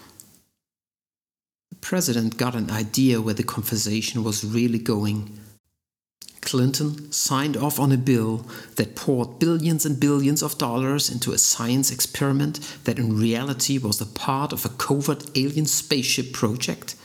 The 1.69 1.77
president 1.77 2.35
got 2.35 2.55
an 2.55 2.69
idea 2.69 3.21
where 3.21 3.33
the 3.33 3.43
conversation 3.43 4.25
was 4.25 4.43
really 4.43 4.79
going. 4.79 5.39
Clinton 6.47 7.11
signed 7.11 7.57
off 7.57 7.77
on 7.77 7.91
a 7.91 7.97
bill 7.97 8.45
that 8.77 8.95
poured 8.95 9.37
billions 9.37 9.85
and 9.85 9.99
billions 9.99 10.41
of 10.41 10.57
dollars 10.57 11.09
into 11.09 11.33
a 11.33 11.37
science 11.37 11.91
experiment 11.91 12.61
that 12.85 12.97
in 12.97 13.19
reality 13.19 13.77
was 13.77 13.99
a 13.99 14.05
part 14.05 14.53
of 14.53 14.63
a 14.63 14.69
covert 14.69 15.25
alien 15.37 15.65
spaceship 15.65 16.31
project. 16.31 16.95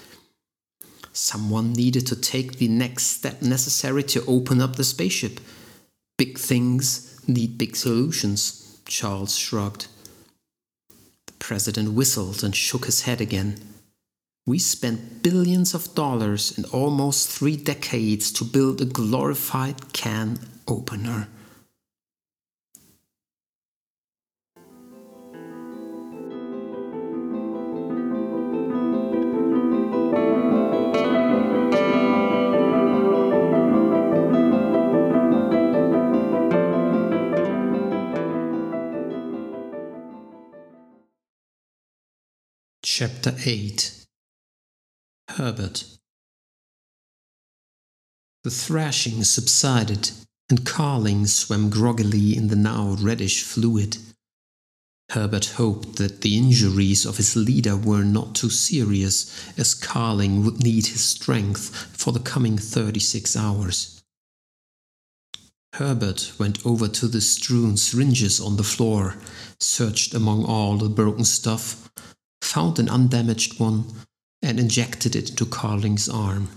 Someone 1.12 1.72
needed 1.72 2.06
to 2.06 2.14
take 2.14 2.58
the 2.58 2.68
next 2.68 3.06
step 3.06 3.42
necessary 3.42 4.04
to 4.04 4.24
open 4.26 4.60
up 4.60 4.76
the 4.76 4.84
spaceship. 4.84 5.40
Big 6.16 6.38
things 6.38 7.20
need 7.26 7.58
big 7.58 7.74
solutions, 7.74 8.80
Charles 8.86 9.36
shrugged. 9.36 9.88
The 11.26 11.32
president 11.40 11.94
whistled 11.94 12.44
and 12.44 12.54
shook 12.54 12.84
his 12.84 13.02
head 13.02 13.20
again. 13.20 13.58
We 14.44 14.58
spent 14.58 15.22
billions 15.22 15.72
of 15.72 15.94
dollars 15.94 16.58
in 16.58 16.64
almost 16.64 17.28
three 17.28 17.56
decades 17.56 18.32
to 18.32 18.44
build 18.44 18.80
a 18.80 18.84
glorified 18.84 19.92
can 19.92 20.40
opener. 20.66 21.28
Chapter 42.82 43.36
8 43.46 44.01
Herbert 45.36 45.84
The 48.44 48.50
thrashing 48.50 49.24
subsided, 49.24 50.10
and 50.50 50.66
Carling 50.66 51.26
swam 51.26 51.70
groggily 51.70 52.36
in 52.36 52.48
the 52.48 52.56
now 52.56 52.98
reddish 53.00 53.42
fluid. 53.42 53.96
Herbert 55.12 55.46
hoped 55.56 55.96
that 55.96 56.20
the 56.20 56.36
injuries 56.36 57.06
of 57.06 57.16
his 57.16 57.34
leader 57.34 57.78
were 57.78 58.04
not 58.04 58.34
too 58.34 58.50
serious, 58.50 59.32
as 59.56 59.72
Carling 59.72 60.44
would 60.44 60.62
need 60.62 60.88
his 60.88 61.00
strength 61.00 61.74
for 61.96 62.12
the 62.12 62.20
coming 62.20 62.58
36 62.58 63.34
hours. 63.34 64.02
Herbert 65.72 66.32
went 66.38 66.66
over 66.66 66.88
to 66.88 67.08
the 67.08 67.22
strewn 67.22 67.78
syringes 67.78 68.38
on 68.38 68.58
the 68.58 68.62
floor, 68.62 69.16
searched 69.58 70.12
among 70.12 70.44
all 70.44 70.76
the 70.76 70.90
broken 70.90 71.24
stuff, 71.24 71.90
found 72.42 72.78
an 72.78 72.90
undamaged 72.90 73.58
one, 73.58 73.86
and 74.42 74.58
injected 74.58 75.14
it 75.14 75.30
into 75.30 75.46
Carling's 75.46 76.08
arm. 76.08 76.48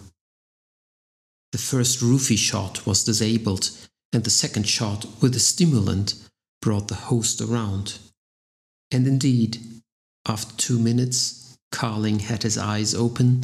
The 1.51 1.57
first 1.57 1.99
roofie 2.01 2.37
shot 2.37 2.85
was 2.85 3.03
disabled, 3.03 3.69
and 4.11 4.23
the 4.23 4.29
second 4.29 4.67
shot 4.67 5.05
with 5.21 5.35
a 5.35 5.39
stimulant 5.39 6.15
brought 6.61 6.87
the 6.87 6.95
host 6.95 7.41
around. 7.41 7.99
And 8.91 9.07
indeed, 9.07 9.59
after 10.27 10.55
two 10.57 10.79
minutes, 10.79 11.57
Carling 11.71 12.19
had 12.19 12.43
his 12.43 12.57
eyes 12.57 12.95
open, 12.95 13.43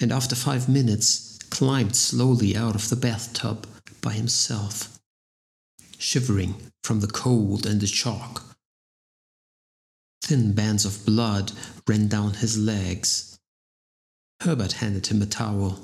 and 0.00 0.12
after 0.12 0.34
five 0.34 0.68
minutes, 0.68 1.38
climbed 1.50 1.96
slowly 1.96 2.56
out 2.56 2.74
of 2.74 2.90
the 2.90 2.96
bathtub 2.96 3.66
by 4.00 4.12
himself, 4.12 4.98
shivering 5.98 6.54
from 6.84 7.00
the 7.00 7.06
cold 7.06 7.66
and 7.66 7.80
the 7.80 7.86
shock. 7.86 8.56
Thin 10.22 10.52
bands 10.52 10.84
of 10.84 11.06
blood 11.06 11.52
ran 11.86 12.08
down 12.08 12.34
his 12.34 12.58
legs. 12.58 13.27
Herbert 14.40 14.74
handed 14.74 15.08
him 15.08 15.20
a 15.20 15.26
towel. 15.26 15.80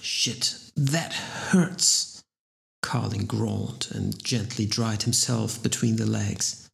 Shit, 0.00 0.58
that 0.76 1.12
hurts. 1.12 2.22
Carling 2.82 3.26
groaned 3.26 3.88
and 3.90 4.22
gently 4.22 4.66
dried 4.66 5.02
himself 5.02 5.62
between 5.62 5.96
the 5.96 6.06
legs. 6.06 6.68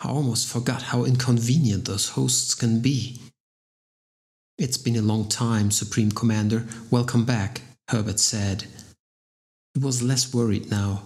I 0.00 0.08
almost 0.08 0.48
forgot 0.48 0.82
how 0.82 1.04
inconvenient 1.04 1.84
those 1.84 2.10
hosts 2.10 2.54
can 2.54 2.80
be. 2.80 3.20
It's 4.56 4.78
been 4.78 4.96
a 4.96 5.02
long 5.02 5.28
time, 5.28 5.70
Supreme 5.70 6.10
Commander. 6.10 6.66
Welcome 6.90 7.24
back, 7.24 7.60
Herbert 7.88 8.18
said. 8.18 8.64
He 9.74 9.80
was 9.80 10.02
less 10.02 10.32
worried 10.34 10.70
now. 10.70 11.02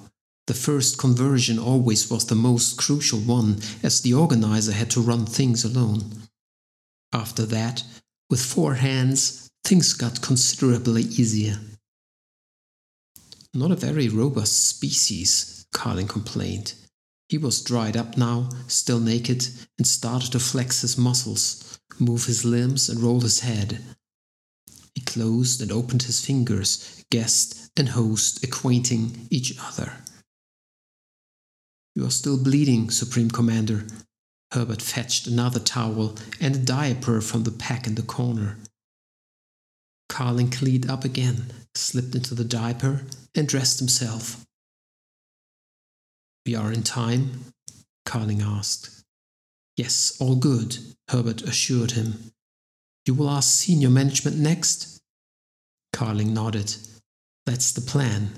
The 0.47 0.55
first 0.55 0.99
conversion 0.99 1.59
always 1.59 2.11
was 2.11 2.27
the 2.27 2.35
most 2.35 2.79
crucial 2.79 3.19
one, 3.19 3.61
as 3.83 4.01
the 4.01 4.15
organizer 4.15 4.73
had 4.73 4.91
to 4.93 5.01
run 5.01 5.27
things 5.27 5.65
alone. 5.65 6.03
After 7.12 7.45
that, 7.47 7.85
with 8.33 8.40
four 8.40 8.77
hands, 8.77 9.51
things 9.62 9.92
got 9.92 10.23
considerably 10.23 11.03
easier. 11.03 11.59
Not 13.53 13.71
a 13.71 13.77
very 13.77 14.09
robust 14.09 14.68
species, 14.68 15.66
Carling 15.75 16.09
complained. 16.09 16.73
He 17.29 17.37
was 17.37 17.61
dried 17.61 17.95
up 17.95 18.16
now, 18.16 18.49
still 18.68 19.01
naked, 19.01 19.47
and 19.77 19.87
started 19.87 20.33
to 20.33 20.38
flex 20.38 20.81
his 20.81 20.97
muscles, 20.97 21.79
move 21.99 22.25
his 22.25 22.42
limbs, 22.42 22.88
and 22.88 23.01
roll 23.01 23.21
his 23.21 23.40
head. 23.40 23.81
He 24.95 25.03
closed 25.03 25.61
and 25.61 25.71
opened 25.71 26.05
his 26.05 26.25
fingers, 26.25 27.05
guest 27.11 27.71
and 27.77 27.90
host 27.90 28.42
acquainting 28.42 29.29
each 29.29 29.59
other. 29.61 29.92
You 31.95 32.07
are 32.07 32.11
still 32.11 32.42
bleeding, 32.42 32.88
Supreme 32.88 33.31
Commander. 33.31 33.85
Herbert 34.53 34.83
fetched 34.83 35.27
another 35.27 35.61
towel 35.61 36.17
and 36.38 36.55
a 36.55 36.59
diaper 36.59 37.23
from 37.23 37.45
the 37.45 37.51
pack 37.51 37.87
in 37.87 37.95
the 37.95 38.03
corner. 38.03 38.59
Carling 40.11 40.51
cleaned 40.51 40.91
up 40.91 41.05
again, 41.05 41.47
slipped 41.75 42.15
into 42.15 42.35
the 42.35 42.45
diaper, 42.45 43.07
and 43.35 43.49
dressed 43.49 43.79
himself. 43.79 44.45
We 46.45 46.55
are 46.55 46.71
in 46.71 46.83
time? 46.83 47.53
Carling 48.05 48.43
asked. 48.43 49.05
Yes, 49.79 50.19
all 50.21 50.37
good, 50.37 50.77
Herbert 51.09 51.41
assured 51.43 51.93
him. 51.93 52.33
You 53.07 53.15
will 53.15 53.31
ask 53.31 53.49
senior 53.49 53.88
management 53.88 54.37
next? 54.37 55.01
Carling 55.95 56.35
nodded. 56.35 56.77
That's 57.47 57.73
the 57.73 57.81
plan. 57.81 58.33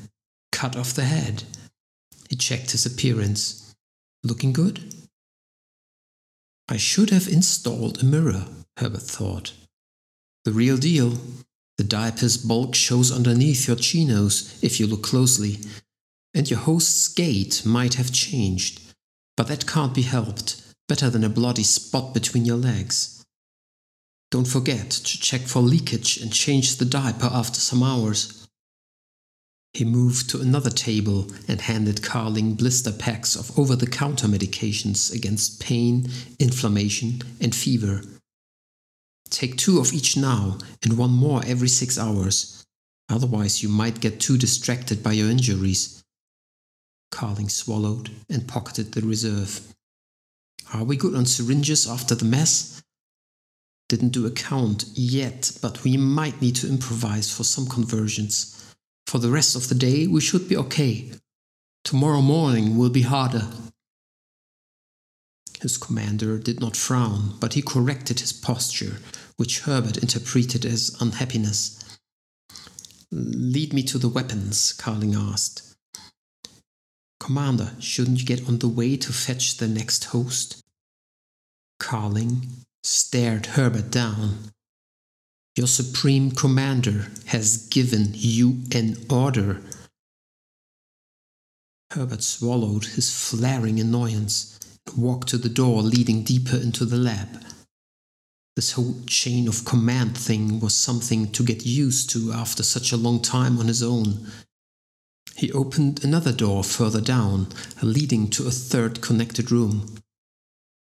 Cut 0.53 0.77
off 0.77 0.92
the 0.92 1.05
head. 1.05 1.42
He 2.31 2.37
checked 2.37 2.70
his 2.70 2.87
appearance. 2.87 3.74
Looking 4.22 4.53
good? 4.53 4.93
I 6.68 6.77
should 6.79 7.11
have 7.11 7.29
installed 7.29 8.03
a 8.03 8.07
mirror, 8.07 8.46
Herbert 8.79 9.03
thought. 9.03 9.53
The 10.44 10.53
real 10.53 10.77
deal. 10.77 11.18
The 11.77 11.85
diaper's 11.85 12.37
bulk 12.37 12.74
shows 12.74 13.11
underneath 13.11 13.66
your 13.66 13.77
chinos 13.77 14.62
if 14.62 14.79
you 14.79 14.87
look 14.87 15.03
closely, 15.03 15.59
and 16.33 16.48
your 16.48 16.61
host's 16.61 17.09
gait 17.09 17.66
might 17.66 17.94
have 17.94 18.12
changed, 18.12 18.81
but 19.37 19.48
that 19.48 19.66
can't 19.66 19.94
be 19.94 20.03
helped. 20.03 20.61
Better 20.88 21.11
than 21.11 21.24
a 21.24 21.29
bloody 21.29 21.62
spot 21.62 22.14
between 22.14 22.44
your 22.44 22.59
legs. 22.59 23.24
Don't 24.31 24.46
forget 24.46 24.90
to 24.90 25.20
check 25.20 25.42
for 25.42 25.61
leakage 25.61 26.18
and 26.18 26.33
change 26.33 26.77
the 26.77 26.85
diaper 26.85 27.31
after 27.33 27.59
some 27.59 27.83
hours. 27.83 28.43
He 29.74 29.84
moved 29.84 30.30
to 30.30 30.40
another 30.40 30.70
table 30.70 31.32
and 31.48 31.60
handed 31.60 32.00
Carling 32.00 32.54
blister 32.54 32.92
packs 32.92 33.34
of 33.34 33.58
over 33.58 33.74
the 33.74 33.88
counter 33.88 34.28
medications 34.28 35.12
against 35.12 35.60
pain, 35.60 36.08
inflammation, 36.38 37.22
and 37.40 37.52
fever. 37.52 38.02
Take 39.30 39.56
two 39.56 39.80
of 39.80 39.92
each 39.92 40.16
now 40.16 40.58
and 40.84 40.96
one 40.96 41.10
more 41.10 41.42
every 41.44 41.66
six 41.66 41.98
hours. 41.98 42.64
Otherwise, 43.08 43.64
you 43.64 43.68
might 43.68 44.00
get 44.00 44.20
too 44.20 44.38
distracted 44.38 45.02
by 45.02 45.10
your 45.10 45.28
injuries. 45.28 46.04
Carling 47.10 47.48
swallowed 47.48 48.10
and 48.30 48.46
pocketed 48.46 48.92
the 48.92 49.02
reserve. 49.02 49.60
Are 50.72 50.84
we 50.84 50.96
good 50.96 51.16
on 51.16 51.26
syringes 51.26 51.88
after 51.88 52.14
the 52.14 52.24
mess? 52.24 52.80
Didn't 53.88 54.10
do 54.10 54.24
a 54.24 54.30
count 54.30 54.84
yet, 54.94 55.58
but 55.60 55.82
we 55.82 55.96
might 55.96 56.40
need 56.40 56.54
to 56.56 56.68
improvise 56.68 57.37
for 57.37 57.42
some 57.42 57.66
conversions. 57.66 58.53
For 59.14 59.20
the 59.20 59.31
rest 59.31 59.55
of 59.55 59.68
the 59.68 59.77
day, 59.77 60.09
we 60.09 60.20
should 60.20 60.48
be 60.48 60.57
okay. 60.57 61.12
Tomorrow 61.85 62.20
morning 62.20 62.77
will 62.77 62.90
be 62.90 63.03
harder. 63.03 63.46
His 65.61 65.79
commander 65.79 66.37
did 66.37 66.59
not 66.59 66.77
frown, 66.77 67.37
but 67.38 67.55
he 67.55 67.62
corrected 67.62 68.18
his 68.18 68.33
posture, 68.33 68.96
which 69.37 69.61
Herbert 69.61 69.98
interpreted 69.98 70.64
as 70.64 70.96
unhappiness. 71.00 71.96
Lead 73.12 73.72
me 73.72 73.85
to 73.85 73.98
the 73.98 74.09
weapons, 74.09 74.72
Carling 74.72 75.14
asked. 75.14 75.77
Commander, 77.20 77.70
shouldn't 77.79 78.18
you 78.18 78.27
get 78.27 78.48
on 78.48 78.59
the 78.59 78.66
way 78.66 78.96
to 78.96 79.12
fetch 79.12 79.59
the 79.59 79.68
next 79.68 80.07
host? 80.07 80.61
Carling 81.79 82.48
stared 82.83 83.46
Herbert 83.55 83.92
down. 83.92 84.53
Your 85.56 85.68
supreme 85.68 86.32
commander 86.32 87.06
has 87.26 87.68
given 87.68 88.10
you 88.12 88.62
an 88.72 88.96
order. 89.08 89.60
Herbert 91.92 92.24
swallowed 92.24 92.86
his 92.86 93.14
flaring 93.16 93.78
annoyance 93.78 94.58
and 94.86 94.96
walked 94.96 95.28
to 95.28 95.38
the 95.38 95.48
door 95.48 95.80
leading 95.80 96.24
deeper 96.24 96.56
into 96.56 96.84
the 96.84 96.96
lab. 96.96 97.44
This 98.56 98.72
whole 98.72 98.96
chain 99.06 99.46
of 99.46 99.64
command 99.64 100.18
thing 100.18 100.58
was 100.58 100.76
something 100.76 101.30
to 101.32 101.44
get 101.44 101.64
used 101.64 102.10
to 102.10 102.32
after 102.32 102.64
such 102.64 102.90
a 102.90 102.96
long 102.96 103.20
time 103.20 103.58
on 103.58 103.68
his 103.68 103.82
own. 103.82 104.26
He 105.36 105.52
opened 105.52 106.02
another 106.02 106.32
door 106.32 106.64
further 106.64 107.00
down, 107.00 107.48
leading 107.80 108.28
to 108.30 108.46
a 108.46 108.52
third 108.52 109.00
connected 109.00 109.52
room. 109.52 109.96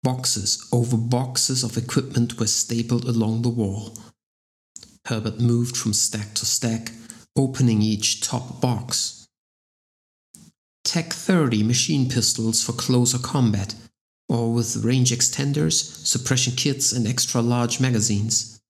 Boxes 0.04 0.68
over 0.72 0.98
boxes 0.98 1.64
of 1.64 1.78
equipment 1.78 2.40
were 2.40 2.48
stapled 2.48 3.06
along 3.06 3.42
the 3.42 3.50
wall. 3.50 3.98
Herbert 5.08 5.40
moved 5.40 5.76
from 5.76 5.94
stack 5.94 6.34
to 6.36 6.46
stack, 6.46 6.92
opening 7.36 7.82
each 7.82 8.22
top 8.22 8.62
box. 8.62 9.28
Tech 10.86 11.12
30 11.12 11.64
machine 11.64 12.10
pistols 12.10 12.64
for 12.64 12.74
closer 12.74 13.20
combat, 13.20 13.76
or 14.30 14.54
with 14.54 14.84
range 14.84 15.12
extenders, 15.12 15.74
suppression 16.06 16.54
kits, 16.56 16.94
and 16.94 17.08
extra 17.08 17.42
large 17.42 17.80
magazines. 17.80 18.62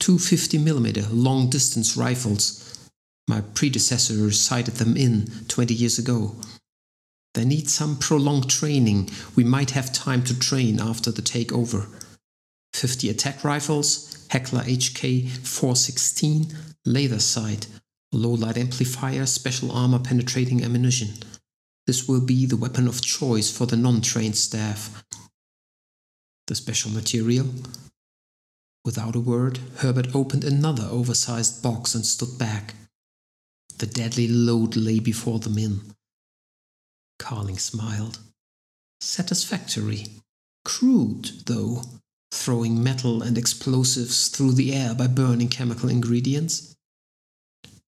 Two 0.00 0.16
50mm 0.16 1.08
long 1.12 1.50
distance 1.50 1.96
rifles. 1.96 2.88
My 3.28 3.42
predecessor 3.42 4.30
sighted 4.30 4.74
them 4.74 4.96
in 4.96 5.26
20 5.48 5.74
years 5.74 5.98
ago. 5.98 6.36
They 7.34 7.44
need 7.44 7.68
some 7.68 7.98
prolonged 7.98 8.48
training. 8.48 9.10
We 9.36 9.44
might 9.44 9.72
have 9.72 9.92
time 9.92 10.24
to 10.24 10.38
train 10.38 10.80
after 10.80 11.10
the 11.10 11.22
takeover. 11.22 11.86
50 12.78 13.10
attack 13.10 13.42
rifles, 13.42 14.26
Heckler 14.30 14.62
HK 14.62 15.28
416, 15.28 16.54
laser 16.86 17.18
sight, 17.18 17.66
low 18.12 18.30
light 18.30 18.56
amplifier, 18.56 19.26
special 19.26 19.72
armor 19.72 19.98
penetrating 19.98 20.62
ammunition. 20.62 21.08
This 21.86 22.06
will 22.06 22.20
be 22.20 22.46
the 22.46 22.56
weapon 22.56 22.86
of 22.86 23.02
choice 23.02 23.50
for 23.50 23.66
the 23.66 23.76
non 23.76 24.00
trained 24.00 24.36
staff. 24.36 25.02
The 26.46 26.54
special 26.54 26.92
material? 26.92 27.46
Without 28.84 29.16
a 29.16 29.20
word, 29.20 29.58
Herbert 29.78 30.14
opened 30.14 30.44
another 30.44 30.86
oversized 30.90 31.62
box 31.62 31.94
and 31.94 32.06
stood 32.06 32.38
back. 32.38 32.74
The 33.78 33.86
deadly 33.86 34.28
load 34.28 34.76
lay 34.76 35.00
before 35.00 35.40
them 35.40 35.58
in. 35.58 35.80
Carling 37.18 37.58
smiled. 37.58 38.18
Satisfactory. 39.00 40.06
Crude, 40.64 41.46
though 41.46 41.82
throwing 42.30 42.82
metal 42.82 43.22
and 43.22 43.38
explosives 43.38 44.28
through 44.28 44.52
the 44.52 44.74
air 44.74 44.94
by 44.94 45.06
burning 45.06 45.48
chemical 45.48 45.88
ingredients? 45.88 46.76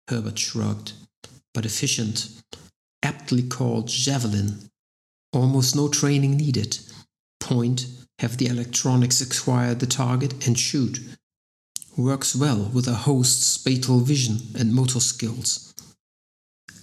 Herbert 0.09 0.39
shrugged. 0.39 0.93
But 1.53 1.67
efficient, 1.67 2.29
aptly 3.03 3.43
called 3.43 3.89
javelin. 3.89 4.71
Almost 5.33 5.75
no 5.75 5.89
training 5.89 6.37
needed. 6.37 6.79
Point, 7.41 7.87
have 8.21 8.37
the 8.37 8.47
electronics 8.47 9.21
acquire 9.21 9.75
the 9.75 9.87
target, 9.87 10.47
and 10.47 10.59
shoot. 10.59 11.01
Works 11.97 12.37
well 12.37 12.71
with 12.73 12.87
a 12.87 12.95
host's 12.95 13.47
spatial 13.47 14.01
vision 14.01 14.39
and 14.59 14.75
motor 14.75 15.01
skills. 15.01 15.75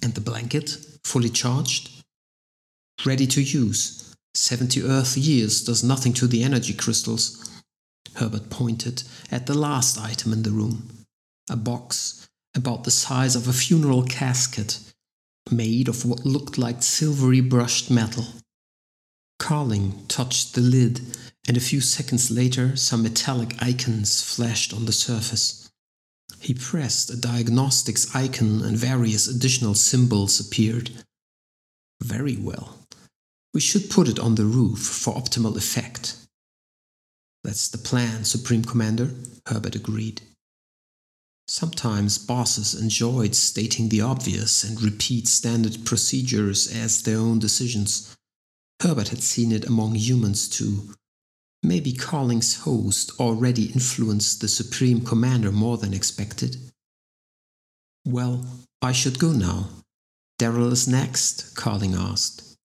And 0.02 0.14
the 0.14 0.20
blanket, 0.20 0.76
fully 1.04 1.28
charged? 1.28 1.90
Ready 3.06 3.26
to 3.28 3.42
use 3.42 4.14
70 4.34 4.82
Earth 4.82 5.16
years 5.16 5.64
does 5.64 5.82
nothing 5.82 6.12
to 6.14 6.26
the 6.26 6.42
energy 6.42 6.74
crystals. 6.74 7.47
Herbert 8.16 8.50
pointed 8.50 9.02
at 9.30 9.46
the 9.46 9.54
last 9.54 9.98
item 9.98 10.32
in 10.32 10.42
the 10.42 10.50
room 10.50 11.04
a 11.50 11.56
box 11.56 12.28
about 12.54 12.84
the 12.84 12.90
size 12.90 13.36
of 13.36 13.48
a 13.48 13.52
funeral 13.52 14.02
casket, 14.02 14.80
made 15.50 15.88
of 15.88 16.04
what 16.04 16.26
looked 16.26 16.58
like 16.58 16.82
silvery 16.82 17.40
brushed 17.40 17.90
metal. 17.90 18.26
Carling 19.38 20.04
touched 20.08 20.54
the 20.54 20.60
lid, 20.60 21.00
and 21.46 21.56
a 21.56 21.60
few 21.60 21.80
seconds 21.80 22.30
later, 22.30 22.76
some 22.76 23.02
metallic 23.02 23.54
icons 23.62 24.22
flashed 24.22 24.74
on 24.74 24.84
the 24.84 24.92
surface. 24.92 25.70
He 26.40 26.54
pressed 26.54 27.10
a 27.10 27.16
diagnostics 27.16 28.14
icon, 28.14 28.62
and 28.62 28.76
various 28.76 29.26
additional 29.28 29.74
symbols 29.74 30.40
appeared. 30.40 30.90
Very 32.02 32.36
well. 32.36 32.78
We 33.54 33.60
should 33.60 33.90
put 33.90 34.08
it 34.08 34.18
on 34.18 34.34
the 34.34 34.44
roof 34.44 34.78
for 34.78 35.14
optimal 35.14 35.56
effect. 35.56 36.16
That's 37.44 37.68
the 37.68 37.78
plan, 37.78 38.24
Supreme 38.24 38.64
Commander, 38.64 39.10
Herbert 39.46 39.76
agreed. 39.76 40.22
Sometimes 41.46 42.18
bosses 42.18 42.74
enjoyed 42.74 43.34
stating 43.34 43.88
the 43.88 44.02
obvious 44.02 44.64
and 44.64 44.82
repeat 44.82 45.26
standard 45.26 45.86
procedures 45.86 46.70
as 46.70 47.02
their 47.02 47.18
own 47.18 47.38
decisions. 47.38 48.14
Herbert 48.82 49.08
had 49.08 49.22
seen 49.22 49.50
it 49.50 49.66
among 49.66 49.94
humans 49.94 50.46
too. 50.46 50.94
Maybe 51.62 51.92
Carling's 51.92 52.60
host 52.60 53.12
already 53.18 53.66
influenced 53.72 54.40
the 54.40 54.48
Supreme 54.48 55.04
Commander 55.04 55.50
more 55.50 55.78
than 55.78 55.94
expected. 55.94 56.56
Well, 58.04 58.46
I 58.82 58.92
should 58.92 59.18
go 59.18 59.32
now. 59.32 59.70
Daryl 60.38 60.70
is 60.70 60.86
next, 60.86 61.56
Carling 61.56 61.94
asked. 61.94 62.56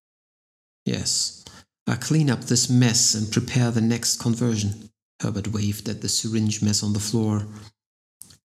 Yes, 0.86 1.43
I'll 1.88 1.98
clean 1.98 2.30
up 2.30 2.46
this 2.46 2.70
mess 2.70 3.14
and 3.14 3.32
prepare 3.32 3.72
the 3.72 3.82
next 3.82 4.20
conversion. 4.20 4.90
Herbert 5.22 5.50
waved 5.50 5.90
at 5.90 6.02
the 6.02 6.10
syringe 6.10 6.62
mess 6.62 6.84
on 6.84 6.94
the 6.94 7.00
floor. 7.00 7.46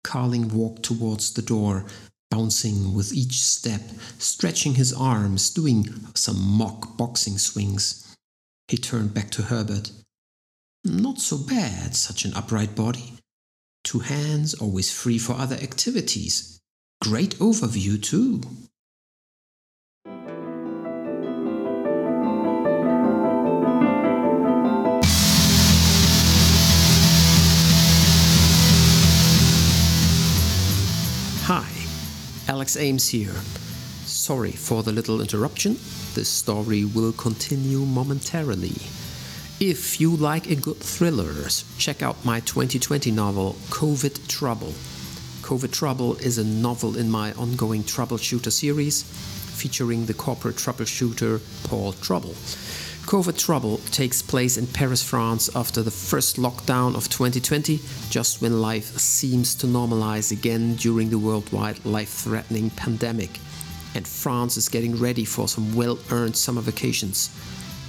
Carling 0.03 0.49
walked 0.49 0.83
towards 0.83 1.33
the 1.33 1.43
door, 1.43 1.85
bouncing 2.31 2.95
with 2.95 3.13
each 3.13 3.41
step, 3.43 3.83
stretching 4.19 4.75
his 4.75 4.93
arms, 4.93 5.51
doing 5.51 5.89
some 6.15 6.41
mock 6.41 6.97
boxing 6.97 7.39
swings. 7.39 8.17
He 8.69 8.77
turned 8.77 9.15
back 9.15 9.31
to 9.33 9.43
Herbert. 9.43 9.91
Not 10.85 11.21
so 11.21 11.37
bad, 11.37 11.97
such 11.97 12.25
an 12.25 12.35
upright 12.35 12.75
body. 12.75 13.15
Two 13.85 14.01
hands, 14.01 14.55
always 14.55 14.93
free 14.93 15.19
for 15.19 15.35
other 15.35 15.57
activities. 15.57 16.61
Great 17.03 17.37
overview, 17.39 18.03
too. 18.03 18.41
Hi, 31.49 31.65
Alex 32.53 32.77
Ames 32.77 33.09
here. 33.09 33.37
Sorry 34.05 34.51
for 34.51 34.83
the 34.83 34.91
little 34.91 35.21
interruption. 35.21 35.75
The 36.15 36.25
story 36.25 36.85
will 36.85 37.13
continue 37.13 37.87
momentarily. 37.87 38.75
If 39.61 40.01
you 40.01 40.17
like 40.17 40.51
a 40.51 40.57
good 40.57 40.79
thriller, 40.79 41.33
check 41.79 42.03
out 42.03 42.25
my 42.25 42.41
2020 42.41 43.13
novel, 43.13 43.53
COVID 43.71 44.27
Trouble. 44.27 44.75
COVID 45.43 45.71
Trouble 45.71 46.17
is 46.17 46.39
a 46.39 46.45
novel 46.45 46.97
in 46.97 47.09
my 47.09 47.33
ongoing 47.35 47.85
troubleshooter 47.85 48.51
series 48.51 49.05
featuring 49.05 50.07
the 50.07 50.15
corporate 50.15 50.57
troubleshooter 50.57 51.41
Paul 51.69 51.93
Trouble. 51.93 52.35
COVID 53.07 53.39
Trouble 53.39 53.79
takes 53.93 54.21
place 54.21 54.57
in 54.57 54.67
Paris, 54.67 55.01
France 55.01 55.49
after 55.55 55.81
the 55.81 55.93
first 55.93 56.39
lockdown 56.39 56.97
of 56.97 57.09
2020, 57.09 57.79
just 58.11 58.43
when 58.43 58.61
life 58.61 58.99
seems 58.99 59.55
to 59.55 59.69
normalize 59.69 60.33
again 60.33 60.75
during 60.75 61.09
the 61.09 61.19
worldwide 61.19 61.85
life 61.85 62.09
threatening 62.09 62.69
pandemic. 62.71 63.39
And 63.95 64.09
France 64.09 64.57
is 64.57 64.69
getting 64.69 64.99
ready 64.99 65.25
for 65.25 65.47
some 65.47 65.73
well 65.77 66.01
earned 66.11 66.37
summer 66.37 66.61
vacations. 66.61 67.31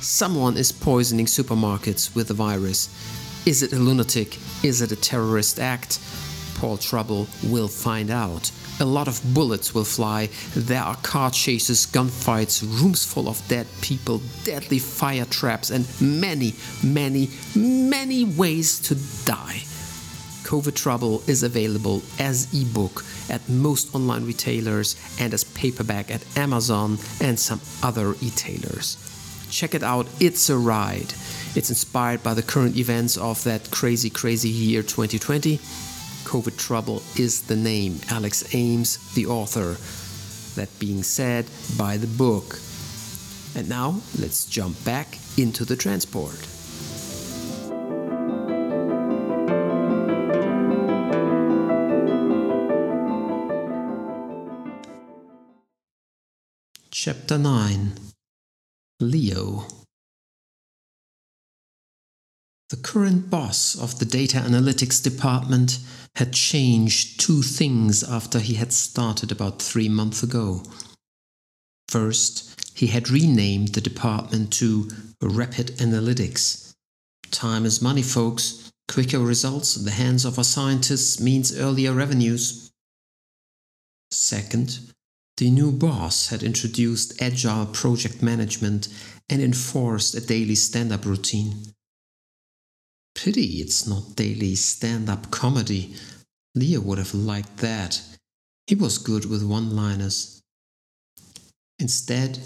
Someone 0.02 0.56
is 0.56 0.72
poisoning 0.72 1.26
supermarkets 1.26 2.14
with 2.14 2.28
the 2.28 2.36
virus. 2.36 2.88
Is 3.48 3.64
it 3.64 3.74
a 3.74 3.80
lunatic? 3.80 4.38
Is 4.64 4.82
it 4.82 4.92
a 4.92 4.96
terrorist 4.96 5.60
act? 5.60 6.00
Paul 6.58 6.78
Trouble 6.78 7.28
will 7.44 7.68
find 7.68 8.12
out. 8.12 8.52
A 8.80 8.86
lot 8.86 9.08
of 9.08 9.20
bullets 9.34 9.74
will 9.74 9.84
fly. 9.84 10.30
There 10.56 10.82
are 10.82 10.96
car 10.98 11.32
chases, 11.32 11.88
gunfights, 11.88 12.62
rooms 12.62 13.04
full 13.04 13.28
of 13.28 13.42
dead 13.48 13.66
people, 13.82 14.22
deadly 14.44 14.78
fire 14.78 15.26
traps, 15.26 15.72
and 15.72 15.88
many, 16.00 16.54
many, 16.84 17.32
many 17.56 18.24
ways 18.24 18.80
to 18.82 18.96
die. 19.26 19.64
COVID 20.44 20.76
Trouble 20.76 21.24
is 21.28 21.42
available 21.42 22.04
as 22.20 22.54
ebook 22.54 23.04
at 23.32 23.50
most 23.50 23.96
online 23.96 24.26
retailers 24.26 24.96
and 25.20 25.34
as 25.34 25.44
paperback 25.44 26.12
at 26.12 26.38
Amazon 26.38 27.00
and 27.20 27.40
some 27.40 27.60
other 27.82 28.12
retailers. 28.12 28.98
Check 29.50 29.74
it 29.74 29.82
out, 29.82 30.08
it's 30.20 30.50
a 30.50 30.58
ride. 30.58 31.14
It's 31.56 31.70
inspired 31.70 32.22
by 32.22 32.36
the 32.36 32.44
current 32.44 32.78
events 32.78 33.18
of 33.18 33.44
that 33.44 33.72
crazy, 33.72 34.12
crazy 34.12 34.50
year 34.50 34.84
2020 34.84 35.60
COVID 36.28 36.58
Trouble 36.58 37.02
is 37.16 37.44
the 37.44 37.56
name. 37.56 38.02
Alex 38.10 38.54
Ames, 38.54 38.98
the 39.14 39.28
author. 39.28 39.78
That 40.60 40.68
being 40.78 41.02
said, 41.02 41.46
buy 41.78 41.96
the 41.96 42.06
book. 42.06 42.60
And 43.56 43.70
now 43.70 44.02
let's 44.20 44.46
jump 44.46 44.84
back 44.84 45.20
into 45.38 45.64
the 45.64 45.78
transport. 45.78 46.36
Chapter 56.92 57.38
9 57.38 57.94
Leo 59.00 59.77
the 62.70 62.78
current 62.78 63.30
boss 63.30 63.80
of 63.80 64.00
the 64.00 64.06
data 64.06 64.38
analytics 64.38 65.02
department 65.02 65.80
had 66.16 66.34
changed 66.34 67.20
two 67.20 67.42
things 67.42 68.04
after 68.04 68.40
he 68.40 68.56
had 68.56 68.74
started 68.74 69.32
about 69.32 69.62
three 69.62 69.88
months 69.88 70.22
ago. 70.24 70.64
First, 71.88 72.72
he 72.76 72.88
had 72.88 73.10
renamed 73.10 73.70
the 73.70 73.82
department 73.82 74.52
to 74.54 74.90
Rapid 75.22 75.78
Analytics. 75.78 76.74
Time 77.32 77.66
is 77.66 77.82
money, 77.82 78.02
folks. 78.02 78.72
Quicker 78.88 79.20
results 79.20 79.78
in 79.78 79.86
the 79.86 79.92
hands 79.92 80.26
of 80.26 80.38
our 80.38 80.44
scientists 80.44 81.20
means 81.20 81.58
earlier 81.58 81.94
revenues. 81.94 82.72
Second, 84.12 84.80
the 85.38 85.50
new 85.50 85.72
boss 85.72 86.30
had 86.30 86.44
introduced 86.44 87.22
agile 87.22 87.66
project 87.66 88.22
management 88.22 88.88
and 89.30 89.42
enforced 89.42 90.16
a 90.16 90.22
daily 90.22 90.56
stand 90.56 90.92
up 90.92 91.06
routine. 91.06 91.74
Pity 93.18 93.62
it's 93.62 93.88
not 93.88 94.16
daily 94.16 94.54
stand 94.54 95.10
up 95.10 95.32
comedy. 95.32 95.96
Leo 96.54 96.80
would 96.82 97.00
have 97.00 97.16
liked 97.16 97.58
that. 97.58 98.00
He 98.68 98.76
was 98.76 99.00
good 99.00 99.26
with 99.26 99.42
one 99.44 99.76
liners. 99.76 100.44
Instead, 101.80 102.40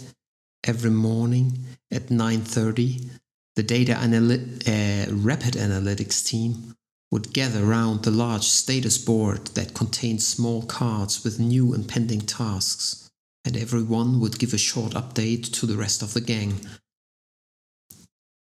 every 0.63 0.89
morning 0.89 1.65
at 1.91 2.09
9:30, 2.09 3.09
the 3.57 3.63
data 3.63 3.95
analy- 3.95 4.65
uh, 4.65 5.13
rapid 5.13 5.55
analytics 5.55 6.25
team 6.25 6.73
would 7.11 7.33
gather 7.33 7.65
around 7.65 8.03
the 8.03 8.17
large 8.25 8.47
status 8.47 8.97
board 8.97 9.47
that 9.55 9.73
contained 9.73 10.23
small 10.23 10.61
cards 10.61 11.21
with 11.21 11.37
new 11.37 11.73
and 11.73 11.89
pending 11.89 12.21
tasks, 12.21 13.09
and 13.43 13.57
everyone 13.57 14.21
would 14.21 14.39
give 14.39 14.53
a 14.53 14.67
short 14.69 14.93
update 14.93 15.51
to 15.51 15.65
the 15.65 15.75
rest 15.75 16.01
of 16.01 16.13
the 16.13 16.21
gang 16.21 16.65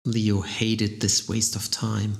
Leo 0.07 0.39
hated 0.39 1.01
this 1.01 1.27
waste 1.27 1.55
of 1.57 1.69
time. 1.69 2.17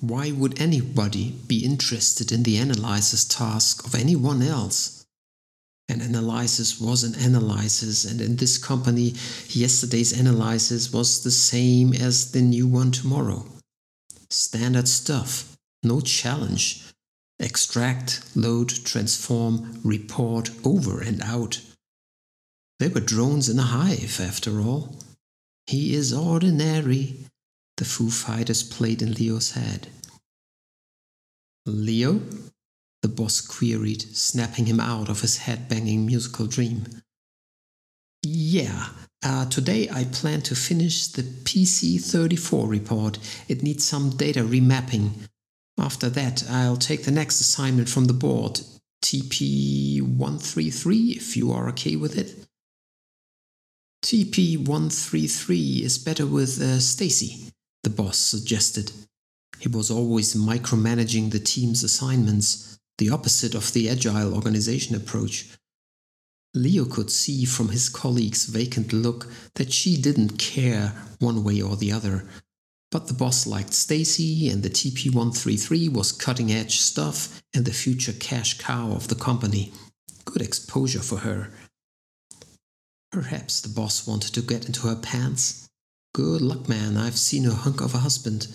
Why 0.00 0.30
would 0.30 0.60
anybody 0.60 1.34
be 1.46 1.64
interested 1.64 2.30
in 2.30 2.42
the 2.42 2.58
analysis 2.58 3.24
task 3.24 3.86
of 3.86 3.94
anyone 3.94 4.42
else? 4.42 5.06
An 5.88 6.02
analysis 6.02 6.78
was 6.78 7.02
an 7.02 7.14
analysis, 7.14 8.04
and 8.04 8.20
in 8.20 8.36
this 8.36 8.58
company, 8.58 9.14
yesterday's 9.48 10.12
analysis 10.12 10.92
was 10.92 11.24
the 11.24 11.30
same 11.30 11.94
as 11.94 12.30
the 12.30 12.42
new 12.42 12.68
one 12.68 12.92
tomorrow. 12.92 13.46
Standard 14.28 14.86
stuff, 14.86 15.56
no 15.82 16.00
challenge. 16.00 16.84
Extract, 17.40 18.22
load, 18.36 18.68
transform, 18.68 19.80
report 19.82 20.50
over 20.62 21.00
and 21.00 21.22
out. 21.22 21.62
They 22.78 22.88
were 22.88 23.00
drones 23.00 23.48
in 23.48 23.58
a 23.58 23.62
hive, 23.62 24.20
after 24.20 24.60
all. 24.60 24.94
He 25.70 25.94
is 25.94 26.12
ordinary, 26.12 27.14
the 27.76 27.84
Foo 27.84 28.10
Fighters 28.10 28.64
played 28.64 29.02
in 29.02 29.14
Leo's 29.14 29.52
head. 29.52 29.86
Leo? 31.64 32.22
the 33.02 33.08
boss 33.08 33.40
queried, 33.40 34.02
snapping 34.02 34.66
him 34.66 34.80
out 34.80 35.08
of 35.08 35.20
his 35.20 35.36
head-banging 35.36 36.04
musical 36.04 36.48
dream. 36.48 36.88
Yeah, 38.24 38.88
uh, 39.24 39.46
today 39.46 39.88
I 39.88 40.06
plan 40.06 40.40
to 40.42 40.56
finish 40.56 41.06
the 41.06 41.22
PC34 41.22 42.68
report. 42.68 43.20
It 43.46 43.62
needs 43.62 43.86
some 43.86 44.10
data 44.10 44.40
remapping. 44.40 45.28
After 45.78 46.10
that, 46.10 46.42
I'll 46.50 46.78
take 46.78 47.04
the 47.04 47.12
next 47.12 47.40
assignment 47.40 47.88
from 47.88 48.06
the 48.06 48.12
board, 48.12 48.60
TP133, 49.04 51.16
if 51.16 51.36
you 51.36 51.52
are 51.52 51.68
okay 51.68 51.94
with 51.94 52.18
it. 52.18 52.49
TP133 54.02 55.82
is 55.82 55.98
better 55.98 56.26
with 56.26 56.60
uh, 56.60 56.80
Stacy, 56.80 57.52
the 57.82 57.90
boss 57.90 58.16
suggested. 58.16 58.92
He 59.58 59.68
was 59.68 59.90
always 59.90 60.34
micromanaging 60.34 61.30
the 61.30 61.38
team's 61.38 61.82
assignments, 61.82 62.78
the 62.96 63.10
opposite 63.10 63.54
of 63.54 63.72
the 63.72 63.90
agile 63.90 64.34
organization 64.34 64.96
approach. 64.96 65.48
Leo 66.54 66.86
could 66.86 67.10
see 67.10 67.44
from 67.44 67.68
his 67.68 67.90
colleague's 67.90 68.46
vacant 68.46 68.92
look 68.92 69.26
that 69.54 69.72
she 69.72 70.00
didn't 70.00 70.38
care 70.38 70.94
one 71.18 71.44
way 71.44 71.60
or 71.60 71.76
the 71.76 71.92
other. 71.92 72.26
But 72.90 73.06
the 73.06 73.14
boss 73.14 73.46
liked 73.46 73.74
Stacy, 73.74 74.48
and 74.48 74.62
the 74.62 74.70
TP133 74.70 75.92
was 75.92 76.10
cutting 76.10 76.50
edge 76.50 76.80
stuff 76.80 77.40
and 77.54 77.64
the 77.64 77.72
future 77.72 78.14
cash 78.14 78.58
cow 78.58 78.92
of 78.92 79.08
the 79.08 79.14
company. 79.14 79.72
Good 80.24 80.42
exposure 80.42 81.02
for 81.02 81.18
her. 81.18 81.50
Perhaps 83.12 83.60
the 83.60 83.68
boss 83.68 84.06
wanted 84.06 84.34
to 84.34 84.42
get 84.42 84.66
into 84.66 84.86
her 84.86 84.96
pants. 84.96 85.68
Good 86.14 86.40
luck, 86.40 86.68
man, 86.68 86.96
I've 86.96 87.18
seen 87.18 87.46
a 87.46 87.52
hunk 87.52 87.80
of 87.80 87.94
a 87.94 87.98
husband. 87.98 88.46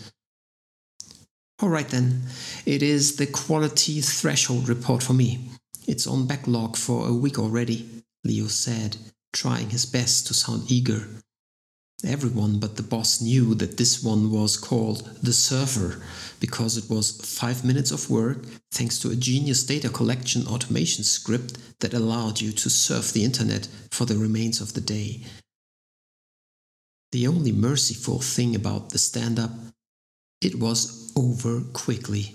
All 1.62 1.70
right 1.70 1.88
then, 1.88 2.24
it 2.66 2.84
is 2.84 3.16
the 3.16 3.28
quality 3.28 4.02
threshold 4.02 4.68
report 4.68 5.04
for 5.04 5.14
me. 5.14 5.50
It's 5.88 6.08
on 6.08 6.28
backlog 6.28 6.76
for 6.78 7.08
a 7.08 7.14
week 7.14 7.38
already, 7.38 8.04
Leo 8.24 8.48
said, 8.48 8.98
trying 9.32 9.70
his 9.70 9.86
best 9.86 10.28
to 10.28 10.34
sound 10.34 10.72
eager. 10.72 11.08
Everyone 12.06 12.60
but 12.60 12.76
the 12.76 12.84
boss 12.84 13.20
knew 13.20 13.56
that 13.56 13.78
this 13.78 14.04
one 14.04 14.32
was 14.32 14.58
called 14.58 15.10
the 15.24 15.34
server 15.34 16.02
because 16.40 16.78
it 16.78 16.90
was 16.90 17.20
five 17.22 17.66
minutes 17.66 17.90
of 17.90 18.10
work 18.10 18.46
thanks 18.72 19.00
to 19.00 19.10
a 19.10 19.16
genius 19.16 19.64
data 19.64 19.90
collection 19.90 20.46
automation 20.46 21.04
script 21.04 21.58
that 21.80 21.94
allowed 21.94 22.42
you 22.42 22.52
to 22.52 22.70
surf 22.70 23.12
the 23.12 23.24
internet 23.24 23.68
for 23.90 24.06
the 24.06 24.18
remains 24.18 24.62
of 24.62 24.74
the 24.74 24.82
day. 24.82 25.22
The 27.12 27.28
only 27.28 27.52
merciful 27.52 28.20
thing 28.20 28.56
about 28.56 28.92
the 28.92 28.98
stand 28.98 29.40
up, 29.40 29.52
it 30.42 30.60
was 30.60 31.12
over 31.16 31.62
quickly. 31.74 32.34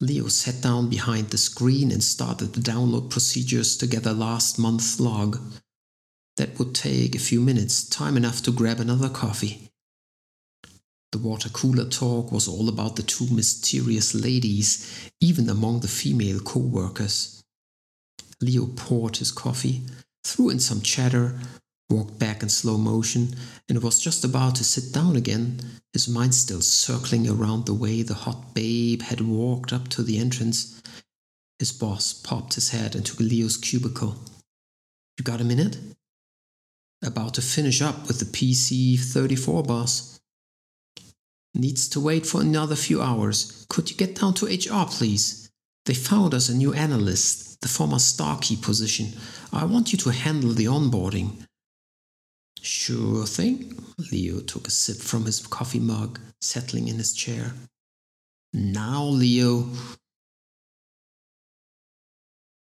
Leo 0.00 0.28
sat 0.28 0.60
down 0.60 0.88
behind 0.90 1.30
the 1.30 1.38
screen 1.38 1.90
and 1.90 2.04
started 2.04 2.52
the 2.52 2.60
download 2.60 3.10
procedures 3.10 3.76
to 3.78 3.86
gather 3.86 4.12
last 4.12 4.58
month's 4.58 5.00
log. 5.00 5.40
That 6.38 6.56
would 6.56 6.72
take 6.72 7.16
a 7.16 7.18
few 7.18 7.40
minutes, 7.40 7.82
time 7.82 8.16
enough 8.16 8.42
to 8.42 8.52
grab 8.52 8.78
another 8.78 9.08
coffee. 9.08 9.72
The 11.10 11.18
water 11.18 11.48
cooler 11.48 11.88
talk 11.88 12.30
was 12.30 12.46
all 12.46 12.68
about 12.68 12.94
the 12.94 13.02
two 13.02 13.26
mysterious 13.28 14.14
ladies, 14.14 15.10
even 15.20 15.48
among 15.48 15.80
the 15.80 15.88
female 15.88 16.38
co 16.38 16.60
workers. 16.60 17.42
Leo 18.40 18.66
poured 18.66 19.16
his 19.16 19.32
coffee, 19.32 19.82
threw 20.22 20.48
in 20.48 20.60
some 20.60 20.80
chatter, 20.80 21.40
walked 21.90 22.20
back 22.20 22.44
in 22.44 22.48
slow 22.48 22.78
motion, 22.78 23.34
and 23.68 23.82
was 23.82 23.98
just 23.98 24.24
about 24.24 24.54
to 24.56 24.64
sit 24.64 24.94
down 24.94 25.16
again, 25.16 25.58
his 25.92 26.06
mind 26.06 26.36
still 26.36 26.60
circling 26.60 27.28
around 27.28 27.66
the 27.66 27.74
way 27.74 28.02
the 28.02 28.14
hot 28.14 28.54
babe 28.54 29.02
had 29.02 29.20
walked 29.20 29.72
up 29.72 29.88
to 29.88 30.04
the 30.04 30.18
entrance. 30.18 30.80
His 31.58 31.72
boss 31.72 32.12
popped 32.12 32.54
his 32.54 32.70
head 32.70 32.94
into 32.94 33.20
Leo's 33.20 33.56
cubicle. 33.56 34.14
You 35.18 35.24
got 35.24 35.40
a 35.40 35.44
minute? 35.44 35.78
About 37.02 37.34
to 37.34 37.42
finish 37.42 37.80
up 37.80 38.08
with 38.08 38.18
the 38.18 38.24
PC 38.24 38.98
34, 38.98 39.62
boss. 39.62 40.18
Needs 41.54 41.88
to 41.90 42.00
wait 42.00 42.26
for 42.26 42.40
another 42.40 42.76
few 42.76 43.00
hours. 43.00 43.66
Could 43.68 43.90
you 43.90 43.96
get 43.96 44.16
down 44.16 44.34
to 44.34 44.46
HR, 44.46 44.86
please? 44.86 45.50
They 45.86 45.94
found 45.94 46.34
us 46.34 46.48
a 46.48 46.54
new 46.54 46.74
analyst, 46.74 47.60
the 47.60 47.68
former 47.68 47.98
Starkey 47.98 48.56
position. 48.56 49.18
I 49.52 49.64
want 49.64 49.92
you 49.92 49.98
to 50.00 50.10
handle 50.10 50.52
the 50.52 50.66
onboarding. 50.66 51.44
Sure 52.60 53.24
thing. 53.26 53.74
Leo 54.12 54.40
took 54.40 54.66
a 54.66 54.70
sip 54.70 54.96
from 54.96 55.24
his 55.24 55.46
coffee 55.46 55.80
mug, 55.80 56.18
settling 56.40 56.88
in 56.88 56.96
his 56.96 57.14
chair. 57.14 57.52
Now, 58.52 59.04
Leo. 59.04 59.68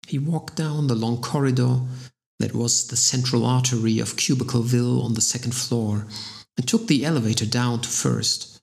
He 0.07 0.19
walked 0.19 0.55
down 0.55 0.87
the 0.87 0.95
long 0.95 1.21
corridor 1.21 1.79
that 2.39 2.53
was 2.53 2.87
the 2.87 2.97
central 2.97 3.45
artery 3.45 3.99
of 3.99 4.15
Cubicleville 4.15 5.03
on 5.03 5.13
the 5.13 5.21
second 5.21 5.53
floor 5.53 6.07
and 6.57 6.67
took 6.67 6.87
the 6.87 7.05
elevator 7.05 7.45
down 7.45 7.81
to 7.81 7.89
first. 7.89 8.61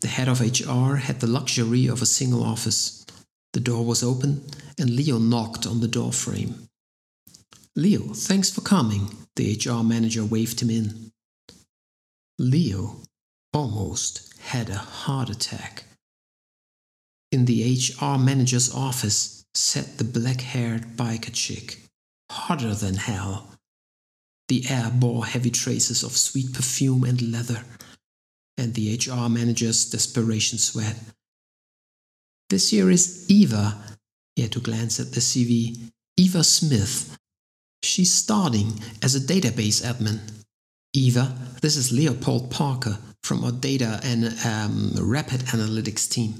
The 0.00 0.08
head 0.08 0.28
of 0.28 0.40
HR 0.40 0.96
had 0.96 1.20
the 1.20 1.26
luxury 1.26 1.86
of 1.86 2.02
a 2.02 2.06
single 2.06 2.42
office. 2.42 3.06
The 3.52 3.60
door 3.60 3.84
was 3.84 4.02
open, 4.02 4.46
and 4.78 4.90
Leo 4.90 5.18
knocked 5.18 5.66
on 5.66 5.80
the 5.80 5.88
door 5.88 6.12
frame. 6.12 6.68
Leo, 7.76 8.00
thanks 8.14 8.50
for 8.50 8.60
coming. 8.62 9.16
The 9.36 9.58
HR 9.64 9.82
manager 9.82 10.24
waved 10.24 10.60
him 10.60 10.70
in. 10.70 11.12
Leo 12.38 13.02
almost 13.52 14.34
had 14.40 14.68
a 14.68 14.76
heart 14.76 15.30
attack. 15.30 15.84
In 17.30 17.44
the 17.44 17.78
HR 17.78 18.18
manager's 18.18 18.74
office 18.74 19.44
sat 19.54 19.98
the 19.98 20.04
black 20.04 20.40
haired 20.40 20.96
biker 20.96 21.32
chick, 21.32 21.78
hotter 22.32 22.74
than 22.74 22.94
hell. 22.96 23.48
The 24.48 24.64
air 24.68 24.90
bore 24.92 25.26
heavy 25.26 25.50
traces 25.50 26.02
of 26.02 26.16
sweet 26.16 26.52
perfume 26.52 27.04
and 27.04 27.32
leather, 27.32 27.64
and 28.58 28.74
the 28.74 28.96
HR 28.96 29.28
manager's 29.28 29.88
desperation 29.88 30.58
sweat. 30.58 30.96
This 32.50 32.70
here 32.70 32.90
is 32.90 33.30
Eva. 33.30 33.78
He 34.36 34.42
had 34.42 34.52
to 34.52 34.60
glance 34.60 34.98
at 34.98 35.12
the 35.12 35.20
CV. 35.20 35.90
Eva 36.16 36.44
Smith, 36.44 37.18
She's 37.82 38.14
starting 38.14 38.80
as 39.02 39.14
a 39.14 39.20
database 39.20 39.82
admin. 39.82 40.20
Eva, 40.94 41.36
this 41.62 41.76
is 41.76 41.90
Leopold 41.90 42.50
Parker 42.50 42.98
from 43.24 43.44
our 43.44 43.52
data 43.52 44.00
and 44.04 44.34
um, 44.46 44.92
rapid 45.00 45.40
analytics 45.46 46.08
team. 46.08 46.34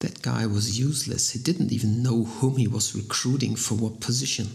That 0.00 0.20
guy 0.20 0.46
was 0.46 0.78
useless. 0.78 1.30
He 1.30 1.38
didn't 1.38 1.72
even 1.72 2.02
know 2.02 2.24
whom 2.24 2.58
he 2.58 2.68
was 2.68 2.94
recruiting 2.94 3.56
for 3.56 3.74
what 3.74 4.00
position. 4.00 4.48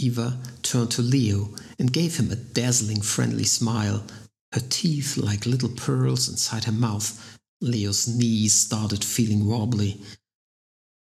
Eva 0.00 0.38
turned 0.62 0.90
to 0.92 1.02
Leo 1.02 1.54
and 1.78 1.92
gave 1.92 2.16
him 2.18 2.30
a 2.30 2.36
dazzling, 2.36 3.00
friendly 3.00 3.44
smile, 3.44 4.04
her 4.52 4.62
teeth 4.68 5.16
like 5.16 5.46
little 5.46 5.68
pearls 5.68 6.28
inside 6.28 6.64
her 6.64 6.72
mouth. 6.72 7.38
Leo's 7.60 8.06
knees 8.06 8.54
started 8.54 9.04
feeling 9.04 9.46
wobbly. 9.46 10.00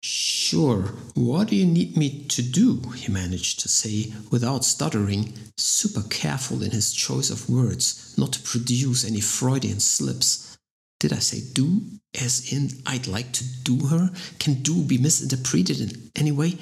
Sure, 0.01 0.83
what 1.15 1.49
do 1.49 1.55
you 1.55 1.65
need 1.65 1.97
me 1.97 2.23
to 2.25 2.41
do? 2.41 2.81
he 2.95 3.11
managed 3.11 3.59
to 3.59 3.67
say 3.67 4.13
without 4.31 4.63
stuttering, 4.63 5.33
super 5.57 6.03
careful 6.03 6.63
in 6.63 6.71
his 6.71 6.93
choice 6.93 7.29
of 7.29 7.49
words 7.49 8.13
not 8.17 8.33
to 8.33 8.41
produce 8.41 9.03
any 9.03 9.19
Freudian 9.19 9.79
slips. 9.79 10.57
Did 10.99 11.13
I 11.13 11.19
say 11.19 11.41
do? 11.53 11.81
As 12.19 12.51
in, 12.51 12.69
I'd 12.85 13.07
like 13.07 13.31
to 13.33 13.43
do 13.63 13.87
her? 13.87 14.11
Can 14.39 14.63
do 14.63 14.83
be 14.83 14.97
misinterpreted 14.97 15.81
in 15.81 16.11
any 16.15 16.31
way? 16.31 16.57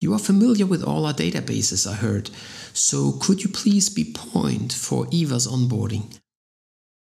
You 0.00 0.14
are 0.14 0.18
familiar 0.18 0.64
with 0.64 0.82
all 0.82 1.04
our 1.04 1.12
databases, 1.12 1.86
I 1.86 1.94
heard, 1.94 2.30
so 2.72 3.12
could 3.20 3.42
you 3.42 3.50
please 3.50 3.90
be 3.90 4.12
point 4.14 4.72
for 4.72 5.06
Eva's 5.10 5.46
onboarding? 5.46 6.18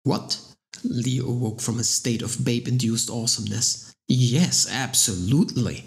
What? 0.03 0.39
Leo 0.83 1.27
awoke 1.27 1.61
from 1.61 1.79
a 1.79 1.83
state 1.83 2.21
of 2.21 2.45
babe 2.45 2.67
induced 2.67 3.09
awesomeness. 3.09 3.95
Yes, 4.07 4.71
absolutely. 4.71 5.85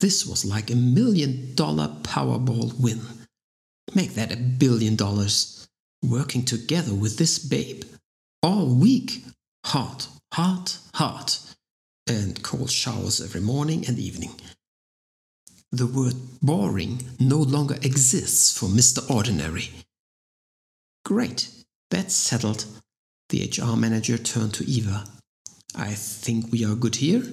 This 0.00 0.26
was 0.26 0.44
like 0.44 0.70
a 0.70 0.76
million 0.76 1.54
dollar 1.54 1.88
Powerball 2.02 2.78
win. 2.78 3.00
Make 3.94 4.14
that 4.14 4.32
a 4.32 4.36
billion 4.36 4.94
dollars. 4.94 5.68
Working 6.02 6.44
together 6.44 6.92
with 6.92 7.16
this 7.16 7.38
babe. 7.38 7.84
All 8.42 8.66
week. 8.66 9.24
Hot, 9.64 10.08
hot, 10.34 10.78
hot. 10.94 11.40
And 12.06 12.42
cold 12.42 12.70
showers 12.70 13.22
every 13.22 13.40
morning 13.40 13.86
and 13.88 13.98
evening. 13.98 14.32
The 15.76 15.86
word 15.86 16.14
boring 16.40 17.02
no 17.20 17.36
longer 17.36 17.74
exists 17.82 18.56
for 18.56 18.64
Mr. 18.64 19.10
Ordinary. 19.10 19.68
Great, 21.04 21.50
that's 21.90 22.14
settled. 22.14 22.64
The 23.28 23.52
HR 23.52 23.76
manager 23.76 24.16
turned 24.16 24.54
to 24.54 24.64
Eva. 24.64 25.04
I 25.74 25.92
think 25.92 26.50
we 26.50 26.64
are 26.64 26.74
good 26.76 26.96
here. 26.96 27.24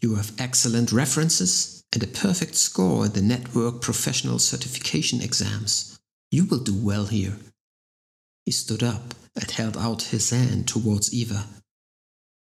You 0.00 0.14
have 0.14 0.32
excellent 0.38 0.92
references 0.92 1.84
and 1.92 2.02
a 2.02 2.06
perfect 2.06 2.54
score 2.54 3.04
in 3.04 3.12
the 3.12 3.20
network 3.20 3.82
professional 3.82 4.38
certification 4.38 5.20
exams. 5.20 5.98
You 6.30 6.46
will 6.46 6.60
do 6.60 6.74
well 6.74 7.04
here. 7.04 7.36
He 8.46 8.52
stood 8.52 8.82
up 8.82 9.12
and 9.38 9.50
held 9.50 9.76
out 9.76 10.04
his 10.04 10.30
hand 10.30 10.68
towards 10.68 11.12
Eva. 11.12 11.44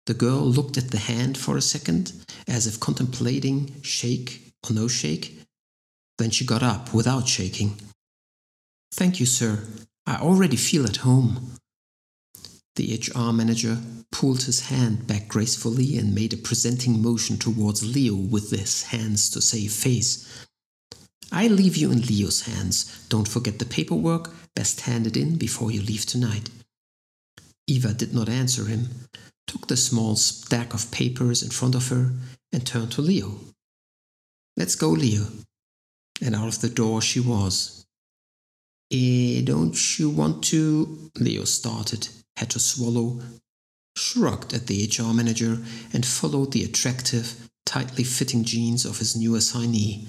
The 0.05 0.13
girl 0.13 0.45
looked 0.45 0.77
at 0.77 0.91
the 0.91 0.97
hand 1.11 1.37
for 1.37 1.57
a 1.57 1.61
second, 1.61 2.13
as 2.47 2.65
if 2.65 2.79
contemplating 2.79 3.81
shake 3.81 4.46
no 4.73 4.87
shake. 4.87 5.39
Then 6.17 6.31
she 6.31 6.45
got 6.45 6.63
up 6.63 6.93
without 6.93 7.27
shaking. 7.27 7.79
Thank 8.93 9.19
you, 9.19 9.25
sir. 9.25 9.63
I 10.05 10.15
already 10.17 10.55
feel 10.55 10.85
at 10.85 10.97
home. 10.97 11.51
The 12.75 12.95
HR 12.95 13.33
manager 13.33 13.77
pulled 14.11 14.43
his 14.43 14.67
hand 14.69 15.07
back 15.07 15.27
gracefully 15.27 15.97
and 15.97 16.15
made 16.15 16.33
a 16.33 16.37
presenting 16.37 17.01
motion 17.01 17.37
towards 17.37 17.83
Leo 17.83 18.15
with 18.15 18.51
his 18.51 18.83
hands 18.83 19.29
to 19.31 19.41
save 19.41 19.71
face. 19.71 20.45
I 21.31 21.47
leave 21.47 21.75
you 21.75 21.91
in 21.91 22.01
Leo's 22.01 22.41
hands. 22.43 23.05
Don't 23.09 23.27
forget 23.27 23.59
the 23.59 23.65
paperwork. 23.65 24.31
Best 24.55 24.81
hand 24.81 25.07
it 25.07 25.17
in 25.17 25.37
before 25.37 25.71
you 25.71 25.81
leave 25.81 26.05
tonight. 26.05 26.49
Eva 27.67 27.93
did 27.93 28.13
not 28.13 28.29
answer 28.29 28.65
him, 28.65 28.87
took 29.45 29.67
the 29.67 29.75
small 29.75 30.15
stack 30.15 30.73
of 30.73 30.89
papers 30.89 31.43
in 31.43 31.49
front 31.49 31.75
of 31.75 31.89
her, 31.89 32.13
and 32.53 32.65
turned 32.65 32.91
to 32.93 33.01
Leo. 33.01 33.39
Let's 34.57 34.75
go, 34.75 34.89
Leo. 34.89 35.27
And 36.21 36.35
out 36.35 36.47
of 36.47 36.59
the 36.59 36.69
door 36.69 37.01
she 37.01 37.21
was. 37.21 37.85
Eh, 38.91 39.41
don't 39.43 39.99
you 39.99 40.09
want 40.09 40.43
to? 40.45 41.11
Leo 41.15 41.45
started 41.45 42.09
had 42.37 42.51
to 42.51 42.59
swallow, 42.59 43.19
shrugged 43.97 44.53
at 44.53 44.67
the 44.67 44.87
HR 44.87 45.11
manager, 45.11 45.57
and 45.91 46.05
followed 46.05 46.51
the 46.51 46.63
attractive, 46.63 47.49
tightly 47.65 48.03
fitting 48.03 48.43
jeans 48.43 48.85
of 48.85 48.99
his 48.99 49.15
new 49.15 49.35
assignee. 49.35 50.07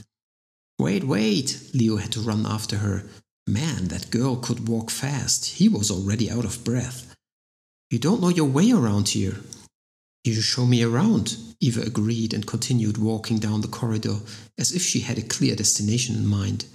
Wait, 0.78 1.04
wait! 1.04 1.70
Leo 1.72 1.96
had 1.96 2.12
to 2.12 2.20
run 2.20 2.44
after 2.46 2.76
her. 2.76 3.04
Man, 3.46 3.88
that 3.88 4.10
girl 4.10 4.36
could 4.36 4.68
walk 4.68 4.90
fast. 4.90 5.46
He 5.56 5.70
was 5.70 5.90
already 5.90 6.30
out 6.30 6.44
of 6.44 6.64
breath. 6.64 7.16
You 7.90 7.98
don't 7.98 8.20
know 8.20 8.28
your 8.28 8.44
way 8.44 8.70
around 8.70 9.08
here. 9.08 9.38
You 10.28 10.42
show 10.42 10.66
me 10.66 10.82
around, 10.82 11.38
Eva 11.58 11.80
agreed 11.80 12.34
and 12.34 12.46
continued 12.46 12.98
walking 12.98 13.38
down 13.38 13.62
the 13.62 13.66
corridor 13.66 14.18
as 14.58 14.72
if 14.72 14.82
she 14.82 15.00
had 15.00 15.16
a 15.16 15.22
clear 15.22 15.56
destination 15.56 16.16
in 16.16 16.26
mind. 16.26 16.66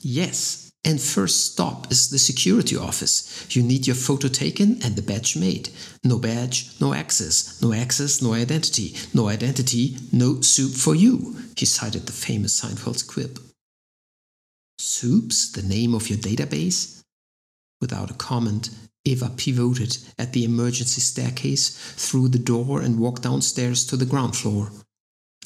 Yes, 0.00 0.72
and 0.82 0.98
first 0.98 1.52
stop 1.52 1.92
is 1.92 2.08
the 2.08 2.18
security 2.18 2.74
office. 2.74 3.46
You 3.54 3.62
need 3.62 3.86
your 3.86 3.96
photo 3.96 4.28
taken 4.28 4.82
and 4.82 4.96
the 4.96 5.02
badge 5.02 5.36
made. 5.36 5.68
No 6.02 6.18
badge, 6.18 6.70
no 6.80 6.94
access. 6.94 7.60
No 7.60 7.74
access, 7.74 8.22
no 8.22 8.32
identity. 8.32 8.96
No 9.12 9.28
identity, 9.28 9.98
no 10.10 10.40
soup 10.40 10.72
for 10.72 10.94
you. 10.94 11.36
He 11.56 11.66
cited 11.66 12.06
the 12.06 12.12
famous 12.12 12.58
Seinfeld 12.58 13.06
quip. 13.06 13.38
Soups, 14.78 15.52
the 15.52 15.62
name 15.62 15.94
of 15.94 16.08
your 16.08 16.18
database? 16.18 17.02
Without 17.80 18.10
a 18.10 18.14
comment, 18.14 18.70
Eva 19.04 19.30
pivoted 19.36 19.98
at 20.18 20.32
the 20.32 20.44
emergency 20.44 21.00
staircase 21.00 21.70
through 21.96 22.28
the 22.28 22.38
door 22.38 22.80
and 22.80 22.98
walked 22.98 23.22
downstairs 23.22 23.84
to 23.84 23.96
the 23.96 24.06
ground 24.06 24.34
floor. 24.36 24.70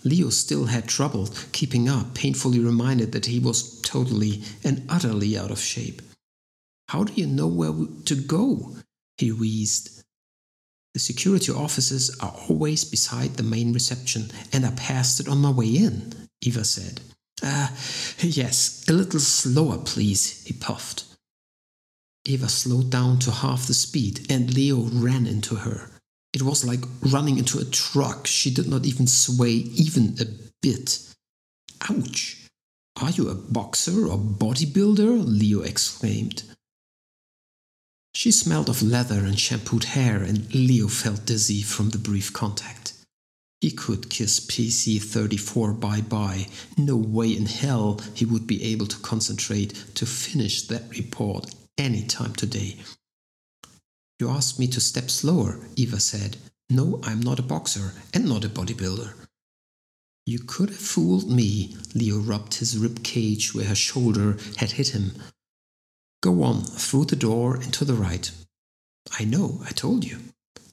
Leo 0.05 0.31
still 0.31 0.67
had 0.67 0.89
trouble 0.89 1.29
keeping 1.51 1.89
up, 1.89 2.15
painfully 2.15 2.61
reminded 2.61 3.11
that 3.13 3.27
he 3.27 3.41
was 3.41 3.81
totally 3.83 4.43
and 4.63 4.85
utterly 4.89 5.37
out 5.37 5.51
of 5.51 5.61
shape. 5.61 6.01
How 6.89 7.05
do 7.05 7.13
you 7.15 7.27
know 7.27 7.49
where 7.49 7.73
to 8.05 8.15
go? 8.15 8.77
he 9.17 9.33
wheezed. 9.33 10.05
The 10.95 11.01
security 11.01 11.53
offices 11.53 12.17
are 12.21 12.35
always 12.49 12.85
beside 12.85 13.35
the 13.35 13.43
main 13.43 13.73
reception, 13.73 14.31
and 14.53 14.65
I 14.65 14.71
passed 14.71 15.21
it 15.21 15.29
on 15.29 15.39
my 15.39 15.51
way 15.51 15.67
in, 15.69 16.15
Eva 16.41 16.65
said. 16.65 17.01
Ah, 17.43 17.73
uh, 17.73 17.77
yes, 18.21 18.85
a 18.89 18.93
little 18.93 19.21
slower, 19.21 19.79
please, 19.79 20.45
he 20.45 20.55
puffed. 20.55 21.05
Eva 22.29 22.49
slowed 22.49 22.91
down 22.91 23.19
to 23.19 23.31
half 23.31 23.67
the 23.67 23.73
speed, 23.73 24.31
and 24.31 24.53
Leo 24.55 24.83
ran 24.93 25.27
into 25.27 25.55
her. 25.55 25.91
It 26.35 26.43
was 26.43 26.63
like 26.63 26.85
running 27.01 27.39
into 27.39 27.59
a 27.59 27.65
truck. 27.65 28.27
She 28.27 28.51
did 28.51 28.69
not 28.69 28.85
even 28.85 29.07
sway, 29.07 29.51
even 29.51 30.15
a 30.21 30.27
bit. 30.61 30.99
Ouch! 31.89 32.47
Are 33.01 33.11
you 33.11 33.31
a 33.31 33.35
boxer 33.35 34.07
or 34.07 34.19
bodybuilder? 34.19 35.25
Leo 35.25 35.63
exclaimed. 35.63 36.43
She 38.15 38.31
smelled 38.31 38.69
of 38.69 38.83
leather 38.83 39.25
and 39.25 39.41
shampooed 39.41 39.85
hair, 39.85 40.23
and 40.23 40.55
Leo 40.55 40.89
felt 40.89 41.25
dizzy 41.25 41.63
from 41.63 41.91
the 41.91 41.99
brief 41.99 42.33
contact. 42.35 42.93
He 43.63 43.71
could 43.71 44.11
kiss 44.11 44.39
PC 44.39 45.03
34 45.03 45.73
bye 45.73 46.03
bye. 46.03 46.49
No 46.77 46.97
way 46.97 47.35
in 47.35 47.47
hell 47.47 48.01
he 48.15 48.25
would 48.25 48.47
be 48.47 48.63
able 48.65 48.87
to 48.87 48.99
concentrate 48.99 49.73
to 49.95 50.05
finish 50.05 50.63
that 50.63 50.91
report 50.91 51.55
any 51.79 52.03
time 52.03 52.35
today. 52.35 52.77
You 54.19 54.29
asked 54.29 54.59
me 54.59 54.67
to 54.69 54.81
step 54.81 55.11
slower, 55.11 55.61
Eva 55.77 56.01
said. 56.01 56.37
No, 56.69 57.01
I'm 57.05 57.21
not 57.21 57.39
a 57.39 57.43
boxer 57.43 57.93
and 58.13 58.29
not 58.29 58.45
a 58.45 58.49
bodybuilder. 58.49 59.13
You 60.27 60.41
could 60.41 60.69
have 60.69 60.79
fooled 60.79 61.31
me. 61.31 61.77
Leo 61.95 62.19
rubbed 62.19 62.55
his 62.55 62.77
rib 62.77 63.03
cage 63.03 63.55
where 63.55 63.65
her 63.65 63.75
shoulder 63.75 64.37
had 64.57 64.73
hit 64.73 64.89
him. 64.89 65.13
Go 66.21 66.43
on, 66.43 66.63
through 66.65 67.07
the 67.07 67.17
door 67.17 67.55
and 67.55 67.73
to 67.75 67.85
the 67.85 67.95
right. 67.95 68.31
I 69.19 69.25
know, 69.25 69.63
I 69.65 69.71
told 69.71 70.05
you. 70.05 70.19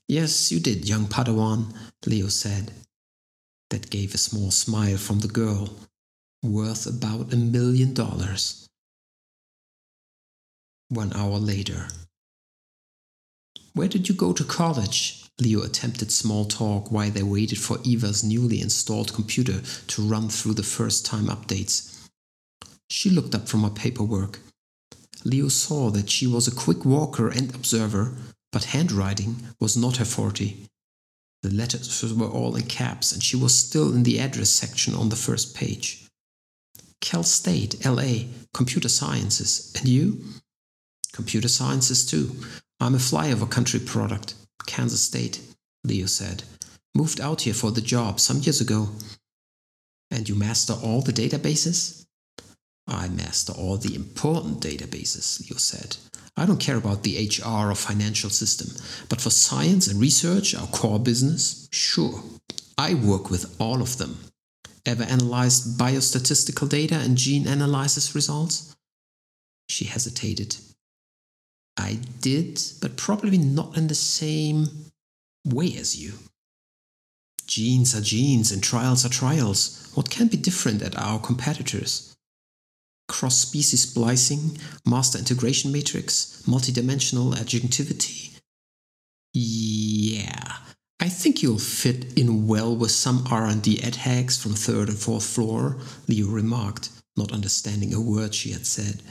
Yes, 0.08 0.52
you 0.52 0.60
did, 0.60 0.90
young 0.90 1.06
Padawan, 1.06 1.74
Leo 2.06 2.28
said. 2.28 2.72
That 3.70 3.90
gave 3.90 4.14
a 4.14 4.18
small 4.18 4.52
smile 4.52 4.98
from 4.98 5.20
the 5.20 5.28
girl, 5.28 5.70
worth 6.44 6.86
about 6.86 7.32
a 7.34 7.38
million 7.38 7.94
dollars. 7.94 8.65
One 10.90 11.14
hour 11.14 11.40
later. 11.40 11.88
Where 13.74 13.88
did 13.88 14.08
you 14.08 14.14
go 14.14 14.34
to 14.34 14.44
college? 14.44 15.26
Leo 15.40 15.64
attempted 15.64 16.12
small 16.12 16.46
talk 16.46 16.92
while 16.92 17.10
they 17.10 17.24
waited 17.24 17.58
for 17.58 17.80
Eva's 17.84 18.24
newly 18.24 18.62
installed 18.62 19.14
computer 19.14 19.62
to 19.88 20.02
run 20.02 20.30
through 20.30 20.54
the 20.54 20.64
first 20.64 21.06
time 21.06 21.26
updates. 21.26 22.08
She 22.90 23.10
looked 23.10 23.34
up 23.34 23.50
from 23.50 23.64
her 23.64 23.70
paperwork. 23.70 24.40
Leo 25.26 25.48
saw 25.48 25.90
that 25.90 26.10
she 26.10 26.28
was 26.28 26.48
a 26.48 26.56
quick 26.56 26.86
walker 26.86 27.28
and 27.30 27.54
observer, 27.56 28.14
but 28.52 28.66
handwriting 28.66 29.38
was 29.60 29.76
not 29.76 29.98
her 29.98 30.06
forte. 30.06 30.56
The 31.42 31.50
letters 31.50 32.04
were 32.14 32.28
all 32.28 32.56
in 32.56 32.64
caps, 32.64 33.12
and 33.12 33.24
she 33.24 33.36
was 33.36 33.56
still 33.56 33.92
in 33.94 34.04
the 34.04 34.20
address 34.20 34.52
section 34.52 34.94
on 34.94 35.10
the 35.10 35.16
first 35.16 35.56
page. 35.56 36.08
Cal 37.02 37.24
State, 37.24 37.86
LA, 37.86 38.26
Computer 38.54 38.90
Sciences. 38.90 39.74
And 39.78 39.88
you? 39.88 40.24
Computer 41.16 41.48
Sciences, 41.48 42.06
too. 42.06 42.36
I'm 42.82 42.94
a 42.94 42.98
flyover 42.98 43.50
country 43.50 43.80
product, 43.80 44.34
Kansas 44.68 45.02
State, 45.02 45.40
Leo 45.86 46.08
said. 46.08 46.44
Moved 46.94 47.22
out 47.22 47.42
here 47.42 47.54
for 47.54 47.72
the 47.72 47.82
job 47.82 48.20
some 48.20 48.42
years 48.42 48.60
ago. 48.60 48.90
And 50.12 50.28
you 50.28 50.36
master 50.36 50.74
all 50.74 51.02
the 51.02 51.14
databases? 51.14 52.06
I 52.86 53.08
master 53.08 53.54
all 53.54 53.78
the 53.78 53.96
important 53.96 54.60
databases, 54.60 55.40
Leo 55.40 55.58
said. 55.58 55.96
I 56.36 56.46
don't 56.46 56.60
care 56.60 56.76
about 56.76 57.04
the 57.04 57.30
HR 57.30 57.72
or 57.72 57.76
financial 57.76 58.30
system, 58.30 58.68
but 59.08 59.22
for 59.22 59.30
science 59.30 59.88
and 59.88 60.02
research, 60.02 60.54
our 60.54 60.68
core 60.68 61.00
business, 61.00 61.70
sure. 61.72 62.22
I 62.78 62.94
work 62.94 63.32
with 63.32 63.56
all 63.58 63.82
of 63.82 63.98
them. 63.98 64.18
Ever 64.86 65.04
analyzed 65.04 65.80
biostatistical 65.80 66.68
data 66.68 66.96
and 66.96 67.18
gene 67.18 67.48
analysis 67.48 68.14
results? 68.14 68.76
She 69.70 69.86
hesitated. 69.86 70.58
I 71.78 72.00
did, 72.22 72.62
but 72.82 72.98
probably 72.98 73.38
not 73.38 73.78
in 73.78 73.88
the 73.88 73.96
same 73.96 74.92
way 75.46 75.76
as 75.78 76.00
you. 76.00 76.14
Genes 77.48 77.96
are 77.96 78.02
genes 78.02 78.52
and 78.52 78.64
trials 78.64 79.06
are 79.06 79.10
trials. 79.10 79.92
What 79.94 80.10
can 80.10 80.28
be 80.28 80.38
different 80.38 80.82
at 80.82 80.98
our 80.98 81.20
competitors? 81.20 82.16
Cross 83.08 83.38
species 83.38 83.84
splicing, 83.84 84.58
master 84.86 85.20
integration 85.20 85.72
matrix, 85.72 86.42
multidimensional 86.48 87.36
adjunctivity. 87.36 88.40
Yeah, 89.34 90.58
I 91.00 91.10
think 91.10 91.44
you'll 91.44 91.60
fit 91.60 92.18
in 92.18 92.48
well 92.48 92.76
with 92.76 92.92
some 92.92 93.28
R&D 93.30 93.84
ed 93.84 93.98
hacks 93.98 94.38
from 94.38 94.54
third 94.54 94.90
and 94.90 94.98
fourth 94.98 95.26
floor, 95.26 95.78
Leo 96.08 96.28
remarked, 96.28 96.90
not 97.16 97.32
understanding 97.32 97.94
a 97.94 98.02
word 98.02 98.34
she 98.34 98.52
had 98.52 98.66
said. 98.66 99.04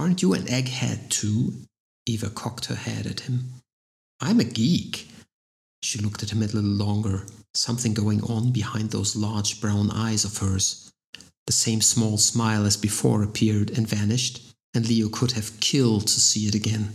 Aren't 0.00 0.22
you 0.22 0.32
an 0.32 0.46
egghead 0.46 1.10
too? 1.10 1.52
Eva 2.06 2.30
cocked 2.30 2.64
her 2.64 2.74
head 2.74 3.06
at 3.06 3.20
him. 3.20 3.52
I'm 4.18 4.40
a 4.40 4.44
geek. 4.44 5.06
She 5.82 5.98
looked 5.98 6.22
at 6.22 6.30
him 6.30 6.38
a 6.38 6.46
little 6.46 6.62
longer, 6.62 7.26
something 7.52 7.92
going 7.92 8.22
on 8.22 8.50
behind 8.50 8.90
those 8.92 9.14
large 9.14 9.60
brown 9.60 9.90
eyes 9.90 10.24
of 10.24 10.38
hers. 10.38 10.90
The 11.46 11.52
same 11.52 11.82
small 11.82 12.16
smile 12.16 12.64
as 12.64 12.78
before 12.78 13.22
appeared 13.22 13.76
and 13.76 13.86
vanished, 13.86 14.40
and 14.72 14.88
Leo 14.88 15.10
could 15.10 15.32
have 15.32 15.60
killed 15.60 16.06
to 16.06 16.18
see 16.18 16.48
it 16.48 16.54
again. 16.54 16.94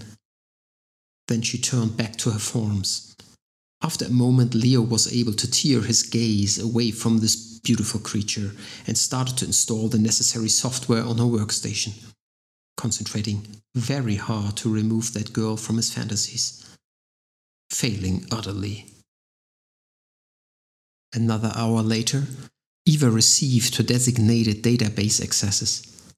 Then 1.28 1.44
she 1.44 1.60
turned 1.60 1.96
back 1.96 2.16
to 2.18 2.32
her 2.32 2.40
forms. 2.40 3.16
After 3.84 4.06
a 4.06 4.10
moment, 4.10 4.56
Leo 4.56 4.82
was 4.82 5.16
able 5.16 5.34
to 5.34 5.52
tear 5.52 5.82
his 5.82 6.02
gaze 6.02 6.58
away 6.58 6.90
from 6.90 7.20
this 7.20 7.60
beautiful 7.60 8.00
creature 8.00 8.54
and 8.88 8.98
started 8.98 9.38
to 9.38 9.46
install 9.46 9.90
the 9.90 10.00
necessary 10.00 10.50
software 10.50 11.04
on 11.04 11.20
her 11.20 11.26
workstation 11.26 11.94
concentrating 12.78 13.48
very 13.74 14.16
hard 14.16 14.56
to 14.58 14.74
remove 14.74 15.14
that 15.14 15.34
girl 15.34 15.58
from 15.58 15.78
his 15.78 15.94
fantasies, 15.94 16.66
failing 17.70 18.26
utterly. 18.32 18.86
Another 21.14 21.52
hour 21.56 21.82
later, 21.82 22.24
Eva 22.86 23.10
received 23.10 23.78
her 23.78 23.84
designated 23.84 24.62
database 24.62 25.22
accesses. 25.24 26.14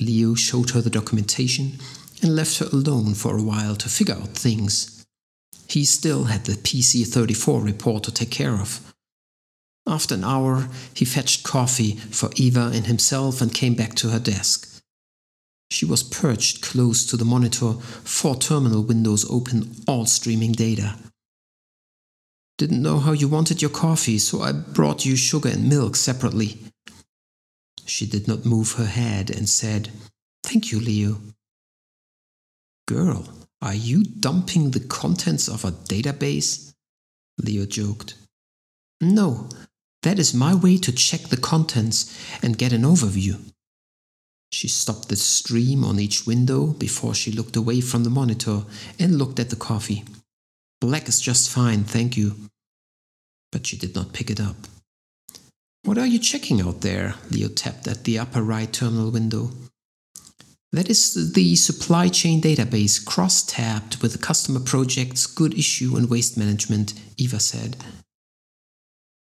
Leo 0.00 0.34
showed 0.34 0.70
her 0.70 0.80
the 0.80 0.90
documentation 0.90 1.78
and 2.22 2.34
left 2.34 2.58
her 2.58 2.66
alone 2.72 3.14
for 3.14 3.36
a 3.36 3.42
while 3.42 3.76
to 3.76 3.88
figure 3.88 4.14
out 4.14 4.28
things. 4.28 5.04
He 5.68 5.84
still 5.84 6.24
had 6.24 6.44
the 6.44 6.52
PC 6.52 7.06
34 7.06 7.60
report 7.60 8.04
to 8.04 8.12
take 8.12 8.30
care 8.30 8.54
of. 8.54 8.92
After 9.86 10.14
an 10.14 10.24
hour, 10.24 10.68
he 10.94 11.04
fetched 11.04 11.44
coffee 11.44 11.96
for 11.96 12.30
Eva 12.36 12.70
and 12.72 12.86
himself 12.86 13.40
and 13.40 13.52
came 13.52 13.74
back 13.74 13.94
to 13.96 14.10
her 14.10 14.18
desk. 14.18 14.71
She 15.72 15.86
was 15.86 16.02
perched 16.02 16.60
close 16.60 17.06
to 17.06 17.16
the 17.16 17.24
monitor, 17.24 17.72
four 18.04 18.36
terminal 18.36 18.82
windows 18.82 19.24
open, 19.30 19.74
all 19.88 20.04
streaming 20.04 20.52
data. 20.52 20.98
Didn't 22.58 22.82
know 22.82 22.98
how 22.98 23.12
you 23.12 23.26
wanted 23.26 23.62
your 23.62 23.70
coffee, 23.70 24.18
so 24.18 24.42
I 24.42 24.52
brought 24.52 25.06
you 25.06 25.16
sugar 25.16 25.48
and 25.48 25.70
milk 25.70 25.96
separately. 25.96 26.58
She 27.86 28.04
did 28.04 28.28
not 28.28 28.44
move 28.44 28.72
her 28.72 28.84
head 28.84 29.30
and 29.30 29.48
said, 29.48 29.88
Thank 30.44 30.72
you, 30.72 30.78
Leo. 30.78 31.22
Girl, 32.86 33.26
are 33.62 33.74
you 33.74 34.04
dumping 34.04 34.72
the 34.72 34.80
contents 34.80 35.48
of 35.48 35.64
a 35.64 35.70
database? 35.70 36.74
Leo 37.38 37.64
joked. 37.64 38.12
No, 39.00 39.48
that 40.02 40.18
is 40.18 40.34
my 40.34 40.54
way 40.54 40.76
to 40.76 40.92
check 40.92 41.22
the 41.22 41.38
contents 41.38 42.14
and 42.42 42.58
get 42.58 42.74
an 42.74 42.82
overview. 42.82 43.51
She 44.52 44.68
stopped 44.68 45.08
the 45.08 45.16
stream 45.16 45.82
on 45.82 45.98
each 45.98 46.26
window 46.26 46.66
before 46.66 47.14
she 47.14 47.32
looked 47.32 47.56
away 47.56 47.80
from 47.80 48.04
the 48.04 48.10
monitor 48.10 48.64
and 48.98 49.16
looked 49.16 49.40
at 49.40 49.48
the 49.50 49.56
coffee. 49.56 50.04
Black 50.80 51.08
is 51.08 51.20
just 51.20 51.50
fine, 51.50 51.84
thank 51.84 52.16
you. 52.16 52.34
But 53.50 53.66
she 53.66 53.76
did 53.78 53.94
not 53.94 54.12
pick 54.12 54.30
it 54.30 54.40
up. 54.40 54.56
What 55.84 55.98
are 55.98 56.06
you 56.06 56.18
checking 56.18 56.60
out 56.60 56.82
there? 56.82 57.14
Leo 57.30 57.48
tapped 57.48 57.88
at 57.88 58.04
the 58.04 58.18
upper 58.18 58.42
right 58.42 58.72
terminal 58.72 59.10
window. 59.10 59.50
That 60.70 60.88
is 60.88 61.32
the 61.32 61.56
supply 61.56 62.08
chain 62.08 62.40
database 62.40 63.04
cross 63.04 63.42
tabbed 63.42 64.02
with 64.02 64.12
the 64.12 64.18
customer 64.18 64.60
projects, 64.60 65.26
good 65.26 65.58
issue, 65.58 65.96
and 65.96 66.08
waste 66.08 66.36
management, 66.38 66.94
Eva 67.16 67.40
said. 67.40 67.76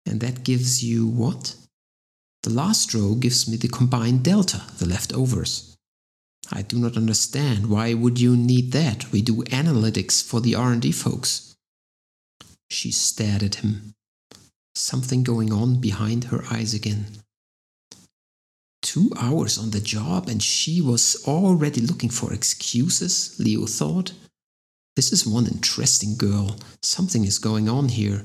And 0.06 0.20
that 0.20 0.44
gives 0.44 0.84
you 0.84 1.06
what? 1.06 1.56
The 2.42 2.50
last 2.50 2.94
row 2.94 3.14
gives 3.14 3.46
me 3.48 3.56
the 3.56 3.68
combined 3.68 4.24
delta, 4.24 4.62
the 4.78 4.86
leftovers. 4.86 5.76
I 6.50 6.62
do 6.62 6.78
not 6.78 6.96
understand. 6.96 7.68
Why 7.68 7.94
would 7.94 8.18
you 8.18 8.36
need 8.36 8.72
that? 8.72 9.12
We 9.12 9.22
do 9.22 9.44
analytics 9.44 10.22
for 10.22 10.40
the 10.40 10.54
R&D 10.54 10.92
folks. 10.92 11.54
She 12.70 12.90
stared 12.90 13.42
at 13.42 13.56
him. 13.56 13.94
Something 14.74 15.22
going 15.22 15.52
on 15.52 15.80
behind 15.80 16.24
her 16.24 16.44
eyes 16.50 16.72
again. 16.72 17.06
Two 18.82 19.10
hours 19.18 19.58
on 19.58 19.70
the 19.70 19.80
job 19.80 20.28
and 20.28 20.42
she 20.42 20.80
was 20.80 21.22
already 21.26 21.80
looking 21.80 22.08
for 22.08 22.32
excuses, 22.32 23.36
Leo 23.38 23.66
thought. 23.66 24.12
This 24.96 25.12
is 25.12 25.26
one 25.26 25.46
interesting 25.46 26.16
girl. 26.16 26.56
Something 26.82 27.24
is 27.24 27.38
going 27.38 27.68
on 27.68 27.90
here. 27.90 28.24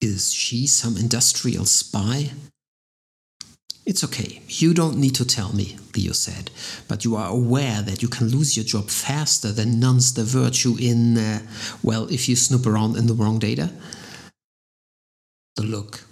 Is 0.00 0.32
she 0.32 0.66
some 0.66 0.96
industrial 0.96 1.66
spy? 1.66 2.30
It's 3.88 4.04
okay. 4.04 4.42
You 4.48 4.74
don't 4.74 4.98
need 4.98 5.14
to 5.14 5.24
tell 5.24 5.54
me, 5.54 5.78
Leo 5.96 6.12
said. 6.12 6.50
But 6.88 7.06
you 7.06 7.16
are 7.16 7.30
aware 7.30 7.80
that 7.80 8.02
you 8.02 8.08
can 8.08 8.28
lose 8.28 8.54
your 8.54 8.66
job 8.66 8.90
faster 8.90 9.50
than 9.50 9.80
nuns 9.80 10.12
the 10.12 10.24
virtue 10.24 10.76
in, 10.78 11.16
uh, 11.16 11.38
well, 11.82 12.06
if 12.12 12.28
you 12.28 12.36
snoop 12.36 12.66
around 12.66 12.98
in 12.98 13.06
the 13.06 13.14
wrong 13.14 13.38
data? 13.38 13.70
The 15.56 15.62
look, 15.62 16.02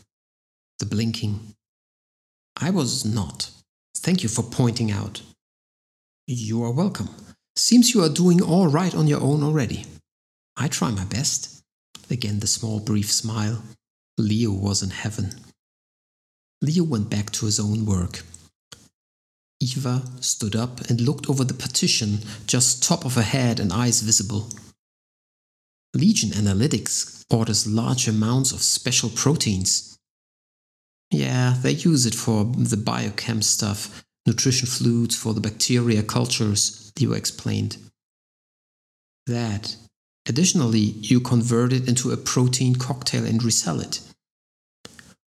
the 0.79 0.87
blinking. 0.87 1.55
I 2.59 2.71
was 2.71 3.05
not. 3.05 3.51
Thank 3.95 4.23
you 4.23 4.31
for 4.31 4.43
pointing 4.43 4.91
out. 4.91 5.21
You 6.27 6.65
are 6.65 6.73
welcome. 6.73 7.11
Seems 7.57 7.93
you 7.93 8.03
are 8.03 8.09
doing 8.09 8.41
all 8.41 8.69
right 8.69 8.95
on 8.95 9.07
your 9.07 9.21
own 9.21 9.43
already. 9.43 9.85
I 10.57 10.69
try 10.69 10.91
my 10.93 11.05
best. 11.05 11.63
Again, 12.09 12.41
the 12.41 12.47
small, 12.47 12.81
brief 12.81 13.13
smile. 13.13 13.63
Leo 14.17 14.53
was 14.53 14.83
in 14.83 14.89
heaven. 14.89 15.35
Leo 16.63 16.85
went 16.85 17.11
back 17.11 17.31
to 17.31 17.47
his 17.47 17.61
own 17.61 17.85
work. 17.85 18.23
Eva 19.61 20.03
stood 20.21 20.55
up 20.55 20.81
and 20.89 21.01
looked 21.01 21.29
over 21.29 21.45
the 21.45 21.55
partition, 21.55 22.19
just 22.47 22.83
top 22.83 23.05
of 23.05 23.15
her 23.15 23.23
head 23.23 23.59
and 23.59 23.73
eyes 23.73 24.01
visible. 24.03 24.49
Legion 25.95 26.31
Analytics 26.31 27.25
orders 27.31 27.67
large 27.67 28.07
amounts 28.07 28.53
of 28.53 28.63
special 28.63 29.09
proteins. 29.09 29.99
Yeah, 31.11 31.55
they 31.63 31.73
use 31.73 32.05
it 32.05 32.15
for 32.15 32.45
the 32.45 32.77
biochem 32.77 33.43
stuff, 33.43 34.05
nutrition 34.27 34.67
fluids 34.67 35.17
for 35.17 35.33
the 35.33 35.41
bacteria 35.41 36.03
cultures, 36.03 36.93
Leo 36.99 37.13
explained. 37.13 37.79
That. 39.27 39.77
Additionally, 40.29 40.81
you 40.81 41.21
convert 41.21 41.73
it 41.73 41.89
into 41.89 42.11
a 42.11 42.17
protein 42.17 42.75
cocktail 42.75 43.25
and 43.25 43.43
resell 43.43 43.81
it. 43.81 44.01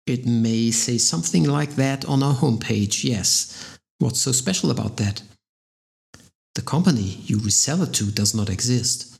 It 0.08 0.26
may 0.26 0.72
say 0.72 0.98
something 0.98 1.44
like 1.44 1.76
that 1.76 2.06
on 2.06 2.24
our 2.24 2.34
homepage, 2.34 3.04
yes. 3.04 3.78
What's 4.00 4.22
so 4.22 4.32
special 4.32 4.72
about 4.72 4.96
that? 4.98 5.22
The 6.56 6.62
company 6.62 7.20
you 7.26 7.40
resell 7.40 7.84
it 7.84 7.94
to 7.96 8.06
does 8.06 8.34
not 8.34 8.50
exist. 8.50 9.20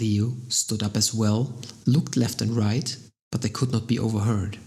Leo 0.00 0.32
stood 0.48 0.82
up 0.82 0.96
as 0.96 1.12
well, 1.12 1.60
looked 1.84 2.16
left 2.16 2.40
and 2.40 2.56
right, 2.56 2.96
but 3.30 3.42
they 3.42 3.50
could 3.50 3.70
not 3.70 3.86
be 3.86 3.98
overheard. 3.98 4.58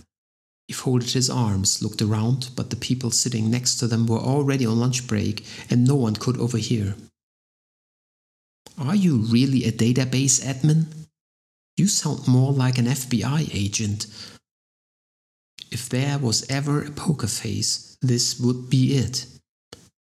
He 0.67 0.73
folded 0.73 1.09
his 1.09 1.29
arms, 1.29 1.81
looked 1.81 2.01
around, 2.01 2.49
but 2.55 2.69
the 2.69 2.75
people 2.75 3.09
sitting 3.09 3.49
next 3.49 3.77
to 3.77 3.87
them 3.87 4.05
were 4.05 4.19
already 4.19 4.65
on 4.67 4.79
lunch 4.79 5.07
break 5.07 5.43
and 5.71 5.87
no 5.87 5.95
one 5.95 6.15
could 6.15 6.37
overhear. 6.37 6.95
Are 8.77 8.95
you 8.95 9.17
really 9.17 9.65
a 9.65 9.71
database 9.71 10.39
admin? 10.39 10.85
You 11.77 11.87
sound 11.87 12.27
more 12.27 12.53
like 12.53 12.77
an 12.77 12.85
FBI 12.85 13.53
agent, 13.55 14.05
if 15.71 15.87
there 15.87 16.19
was 16.19 16.45
ever 16.49 16.83
a 16.83 16.91
poker 16.91 17.27
face, 17.27 17.97
this 18.01 18.39
would 18.39 18.69
be 18.69 18.97
it. 18.97 19.25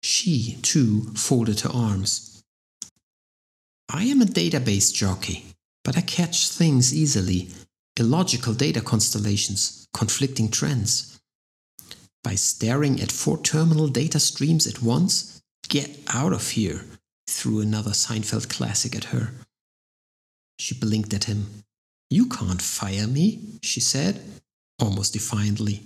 She, 0.03 0.59
too, 0.63 1.03
folded 1.15 1.61
her 1.61 1.71
arms. 1.73 2.43
I 3.89 4.05
am 4.05 4.21
a 4.21 4.27
database 4.27 4.93
jockey, 4.93 5.47
but 5.85 5.97
I 5.97 6.01
catch 6.01 6.49
things 6.49 6.95
easily 6.95 7.49
illogical 7.97 8.55
data 8.55 8.81
constellations, 8.81 9.87
conflicting 9.93 10.49
trends. 10.49 11.21
By 12.25 12.35
staring 12.35 13.01
at 13.01 13.13
four 13.13 13.39
terminal 13.39 13.89
data 13.89 14.19
streams 14.19 14.67
at 14.67 14.83
once, 14.83 15.43
get 15.69 15.99
out 16.09 16.33
of 16.33 16.51
here, 16.51 16.85
threw 17.27 17.61
another 17.61 17.91
Seinfeld 17.91 18.49
classic 18.49 18.97
at 18.97 19.05
her. 19.05 19.33
She 20.59 20.75
blinked 20.75 21.13
at 21.13 21.25
him. 21.25 21.65
You 22.09 22.27
can't 22.27 22.63
fire 22.63 23.07
me, 23.07 23.59
she 23.63 23.81
said 23.81 24.23
almost 24.83 25.13
defiantly. 25.13 25.85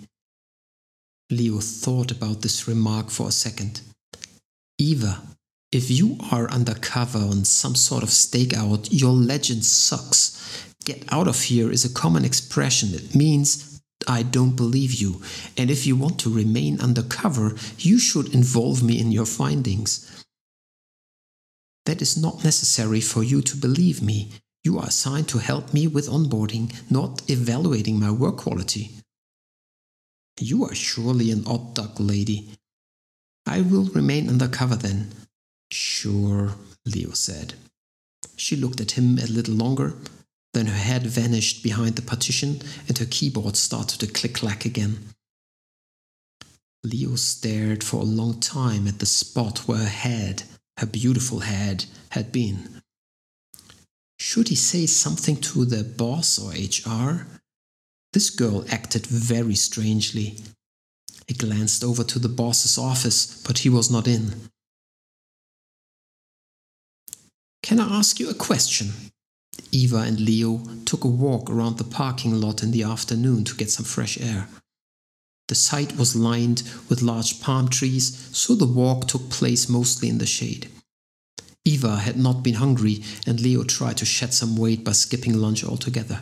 Leo 1.31 1.59
thought 1.59 2.11
about 2.11 2.43
this 2.43 2.69
remark 2.69 3.11
for 3.11 3.29
a 3.29 3.33
second. 3.33 3.81
Eva, 4.79 5.23
if 5.73 5.91
you 5.91 6.19
are 6.31 6.49
undercover 6.51 7.19
on 7.19 7.45
some 7.45 7.75
sort 7.75 8.03
of 8.03 8.11
stakeout, 8.11 8.89
your 8.91 9.13
legend 9.13 9.65
sucks. 9.65 10.71
Get 10.85 11.05
out 11.13 11.27
of 11.27 11.41
here 11.43 11.71
is 11.71 11.85
a 11.85 11.93
common 11.93 12.25
expression. 12.25 12.95
It 12.95 13.15
means 13.15 13.81
I 14.07 14.23
don't 14.23 14.55
believe 14.57 14.95
you. 14.95 15.23
And 15.57 15.71
if 15.71 15.87
you 15.87 15.97
want 15.97 16.21
to 16.21 16.35
remain 16.35 16.81
undercover, 16.81 17.57
you 17.79 17.99
should 17.99 18.35
involve 18.35 18.83
me 18.83 19.01
in 19.01 19.13
your 19.13 19.27
findings. 19.27 20.25
That 21.87 22.03
is 22.03 22.17
not 22.17 22.45
necessary 22.45 23.01
for 23.01 23.23
you 23.23 23.43
to 23.43 23.57
believe 23.57 24.03
me. 24.03 24.31
You 24.65 24.79
are 24.79 24.87
assigned 24.87 25.29
to 25.29 25.39
help 25.39 25.75
me 25.75 25.87
with 25.87 26.09
onboarding, 26.09 26.73
not 26.91 27.23
evaluating 27.31 28.01
my 28.01 28.11
work 28.11 28.39
quality. 28.39 28.93
You 30.41 30.65
are 30.65 30.75
surely 30.75 31.31
an 31.31 31.45
odd 31.47 31.75
duck, 31.75 31.93
lady. 31.99 32.49
I 33.47 33.61
will 33.61 33.85
remain 33.85 34.29
undercover 34.29 34.75
then. 34.75 35.11
Sure, 35.71 36.55
Leo 36.87 37.13
said. 37.13 37.55
She 38.37 38.57
looked 38.57 38.81
at 38.81 38.93
him 38.93 39.19
a 39.19 39.27
little 39.27 39.55
longer, 39.55 39.95
then 40.55 40.67
her 40.67 40.79
head 40.79 41.07
vanished 41.07 41.63
behind 41.63 41.97
the 41.97 42.03
partition 42.03 42.63
and 42.89 42.97
her 42.99 43.07
keyboard 43.07 43.57
started 43.57 44.01
to 44.01 44.07
click 44.07 44.35
clack 44.35 44.65
again. 44.65 45.11
Leo 46.83 47.17
stared 47.17 47.85
for 47.85 48.01
a 48.01 48.05
long 48.05 48.41
time 48.41 48.89
at 48.89 48.99
the 48.99 49.07
spot 49.07 49.61
where 49.69 49.79
her 49.79 49.85
head, 49.85 50.45
her 50.79 50.87
beautiful 50.87 51.41
head, 51.41 51.87
had 52.11 52.33
been. 52.33 52.83
Should 54.19 54.49
he 54.49 54.55
say 54.55 54.87
something 54.87 55.37
to 55.37 55.65
the 55.65 55.85
boss 55.85 56.39
or 56.39 56.51
HR? 56.51 57.27
This 58.13 58.31
girl 58.31 58.65
acted 58.71 59.07
very 59.07 59.55
strangely. 59.55 60.39
He 61.27 61.35
glanced 61.35 61.83
over 61.83 62.05
to 62.05 62.19
the 62.19 62.29
boss's 62.29 62.79
office, 62.79 63.43
but 63.43 63.59
he 63.59 63.69
was 63.69 63.91
not 63.91 64.07
in. 64.07 64.51
Can 67.63 67.81
I 67.81 67.99
ask 67.99 68.21
you 68.21 68.29
a 68.29 68.35
question? 68.35 68.93
Eva 69.73 69.99
and 69.99 70.21
Leo 70.21 70.61
took 70.85 71.05
a 71.05 71.09
walk 71.09 71.49
around 71.49 71.79
the 71.79 71.85
parking 71.85 72.41
lot 72.41 72.63
in 72.63 72.71
the 72.71 72.83
afternoon 72.83 73.43
to 73.45 73.57
get 73.57 73.71
some 73.71 73.85
fresh 73.85 74.21
air. 74.21 74.49
The 75.49 75.55
site 75.55 75.97
was 75.97 76.17
lined 76.17 76.63
with 76.89 77.03
large 77.03 77.41
palm 77.41 77.69
trees, 77.69 78.29
so 78.33 78.55
the 78.55 78.67
walk 78.67 79.09
took 79.09 79.31
place 79.31 79.69
mostly 79.69 80.09
in 80.09 80.19
the 80.19 80.27
shade. 80.27 80.69
Eva 81.65 81.97
had 81.97 82.17
not 82.19 82.43
been 82.43 82.55
hungry, 82.55 83.03
and 83.27 83.41
Leo 83.41 83.65
tried 83.65 83.97
to 83.97 84.05
shed 84.05 84.35
some 84.35 84.57
weight 84.57 84.85
by 84.85 84.93
skipping 84.93 85.35
lunch 85.35 85.65
altogether. 85.65 86.21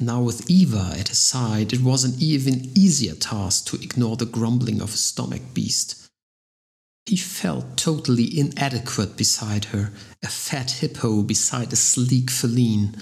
Now, 0.00 0.20
with 0.20 0.50
Eva 0.50 0.94
at 0.98 1.08
his 1.08 1.18
side, 1.18 1.72
it 1.72 1.80
was 1.80 2.02
an 2.02 2.14
even 2.18 2.72
easier 2.76 3.14
task 3.14 3.66
to 3.66 3.76
ignore 3.76 4.16
the 4.16 4.26
grumbling 4.26 4.80
of 4.80 4.90
his 4.90 5.02
stomach 5.02 5.42
beast. 5.54 6.08
He 7.06 7.16
felt 7.16 7.76
totally 7.76 8.36
inadequate 8.36 9.16
beside 9.16 9.66
her, 9.66 9.92
a 10.22 10.28
fat 10.28 10.72
hippo 10.72 11.22
beside 11.22 11.72
a 11.72 11.76
sleek 11.76 12.30
feline. 12.30 12.96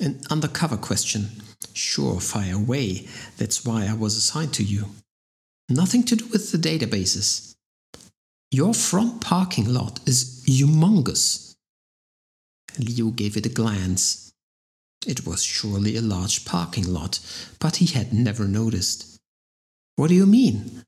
An 0.00 0.20
undercover 0.30 0.76
question. 0.76 1.42
Sure, 1.74 2.20
fire 2.20 2.54
away. 2.54 3.06
That's 3.36 3.64
why 3.64 3.86
I 3.86 3.94
was 3.94 4.16
assigned 4.16 4.54
to 4.54 4.64
you. 4.64 4.86
Nothing 5.68 6.04
to 6.04 6.16
do 6.16 6.26
with 6.26 6.52
the 6.52 6.58
databases. 6.58 7.54
Your 8.50 8.72
front 8.72 9.20
parking 9.20 9.72
lot 9.72 10.00
is 10.06 10.37
humongous. 10.48 11.54
Leo 12.78 13.10
gave 13.10 13.36
it 13.36 13.46
a 13.46 13.50
glance. 13.50 14.32
It 15.06 15.26
was 15.26 15.42
surely 15.42 15.96
a 15.96 16.02
large 16.02 16.44
parking 16.44 16.86
lot, 16.86 17.20
but 17.60 17.76
he 17.76 17.86
had 17.86 18.12
never 18.12 18.46
noticed. 18.46 19.18
What 19.96 20.08
do 20.08 20.14
you 20.14 20.26
mean? 20.26 20.84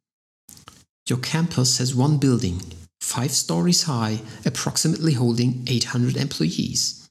Your 1.08 1.18
campus 1.18 1.78
has 1.78 1.94
one 1.94 2.18
building, 2.18 2.60
five 3.00 3.32
stories 3.32 3.84
high, 3.84 4.20
approximately 4.46 5.14
holding 5.14 5.64
800 5.66 6.16
employees, 6.16 7.08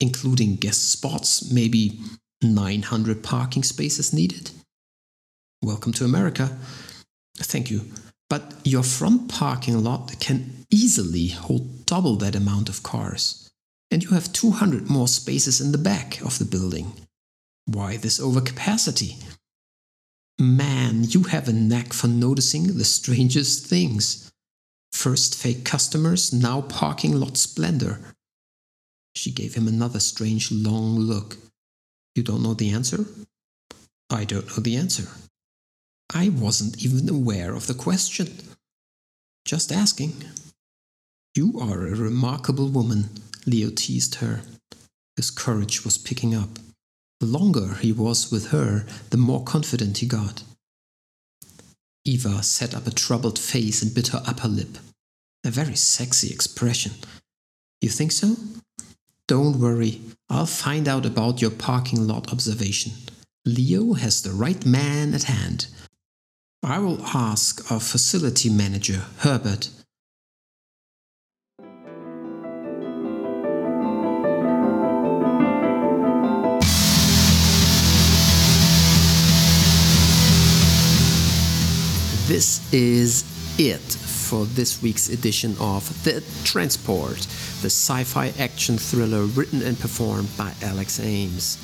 including 0.00 0.56
guest 0.56 0.90
spots, 0.90 1.50
maybe 1.50 2.00
900 2.42 3.22
parking 3.22 3.62
spaces 3.62 4.12
needed. 4.12 4.50
Welcome 5.62 5.92
to 5.94 6.04
America. 6.04 6.56
Thank 7.36 7.70
you. 7.70 7.82
But 8.28 8.54
your 8.64 8.82
front 8.82 9.28
parking 9.28 9.82
lot 9.82 10.18
can 10.18 10.64
easily 10.70 11.28
hold 11.28 11.81
double 11.92 12.16
that 12.16 12.34
amount 12.34 12.70
of 12.70 12.82
cars. 12.82 13.50
And 13.90 14.02
you 14.02 14.12
have 14.12 14.32
200 14.32 14.88
more 14.88 15.08
spaces 15.08 15.60
in 15.60 15.72
the 15.72 15.84
back 15.92 16.22
of 16.22 16.38
the 16.38 16.46
building. 16.46 16.86
Why 17.66 17.98
this 17.98 18.18
overcapacity? 18.18 19.22
Man, 20.40 21.04
you 21.04 21.24
have 21.24 21.48
a 21.48 21.52
knack 21.52 21.92
for 21.92 22.08
noticing 22.08 22.78
the 22.78 22.86
strangest 22.86 23.66
things. 23.66 24.32
First 24.90 25.34
fake 25.34 25.66
customers, 25.66 26.32
now 26.32 26.62
parking 26.62 27.20
lot 27.20 27.36
splendor. 27.36 28.00
She 29.14 29.30
gave 29.30 29.54
him 29.54 29.68
another 29.68 30.00
strange 30.00 30.50
long 30.50 30.98
look. 30.98 31.36
You 32.14 32.22
don't 32.22 32.42
know 32.42 32.54
the 32.54 32.70
answer? 32.70 33.04
I 34.08 34.24
don't 34.24 34.48
know 34.48 34.62
the 34.62 34.76
answer. 34.76 35.08
I 36.14 36.30
wasn't 36.30 36.82
even 36.82 37.06
aware 37.10 37.54
of 37.54 37.66
the 37.66 37.74
question. 37.74 38.28
Just 39.44 39.70
asking. 39.70 40.14
You 41.34 41.58
are 41.58 41.86
a 41.86 41.96
remarkable 41.96 42.68
woman, 42.68 43.08
Leo 43.46 43.70
teased 43.70 44.16
her. 44.16 44.42
His 45.16 45.30
courage 45.30 45.84
was 45.84 45.96
picking 45.96 46.34
up. 46.34 46.58
The 47.20 47.26
longer 47.26 47.74
he 47.74 47.92
was 47.92 48.30
with 48.30 48.50
her, 48.50 48.84
the 49.10 49.16
more 49.16 49.42
confident 49.42 49.98
he 49.98 50.06
got. 50.06 50.42
Eva 52.04 52.42
set 52.42 52.74
up 52.74 52.86
a 52.86 52.90
troubled 52.90 53.38
face 53.38 53.82
and 53.82 53.94
bit 53.94 54.08
her 54.08 54.22
upper 54.26 54.48
lip. 54.48 54.76
A 55.44 55.50
very 55.50 55.76
sexy 55.76 56.30
expression. 56.30 56.92
You 57.80 57.88
think 57.88 58.12
so? 58.12 58.36
Don't 59.26 59.58
worry, 59.58 60.00
I'll 60.28 60.46
find 60.46 60.86
out 60.86 61.06
about 61.06 61.40
your 61.40 61.50
parking 61.50 62.06
lot 62.06 62.32
observation. 62.32 62.92
Leo 63.46 63.94
has 63.94 64.22
the 64.22 64.32
right 64.32 64.64
man 64.66 65.14
at 65.14 65.24
hand. 65.24 65.66
I 66.62 66.78
will 66.78 67.04
ask 67.06 67.70
our 67.72 67.80
facility 67.80 68.50
manager, 68.50 69.02
Herbert. 69.18 69.70
This 82.32 82.72
is 82.72 83.24
it 83.60 83.78
for 83.82 84.46
this 84.46 84.82
week's 84.82 85.10
edition 85.10 85.54
of 85.60 85.84
The 86.02 86.24
Transport, 86.44 87.18
the 87.60 87.68
sci 87.68 88.04
fi 88.04 88.32
action 88.38 88.78
thriller 88.78 89.24
written 89.24 89.60
and 89.60 89.78
performed 89.78 90.34
by 90.38 90.54
Alex 90.62 90.98
Ames. 90.98 91.58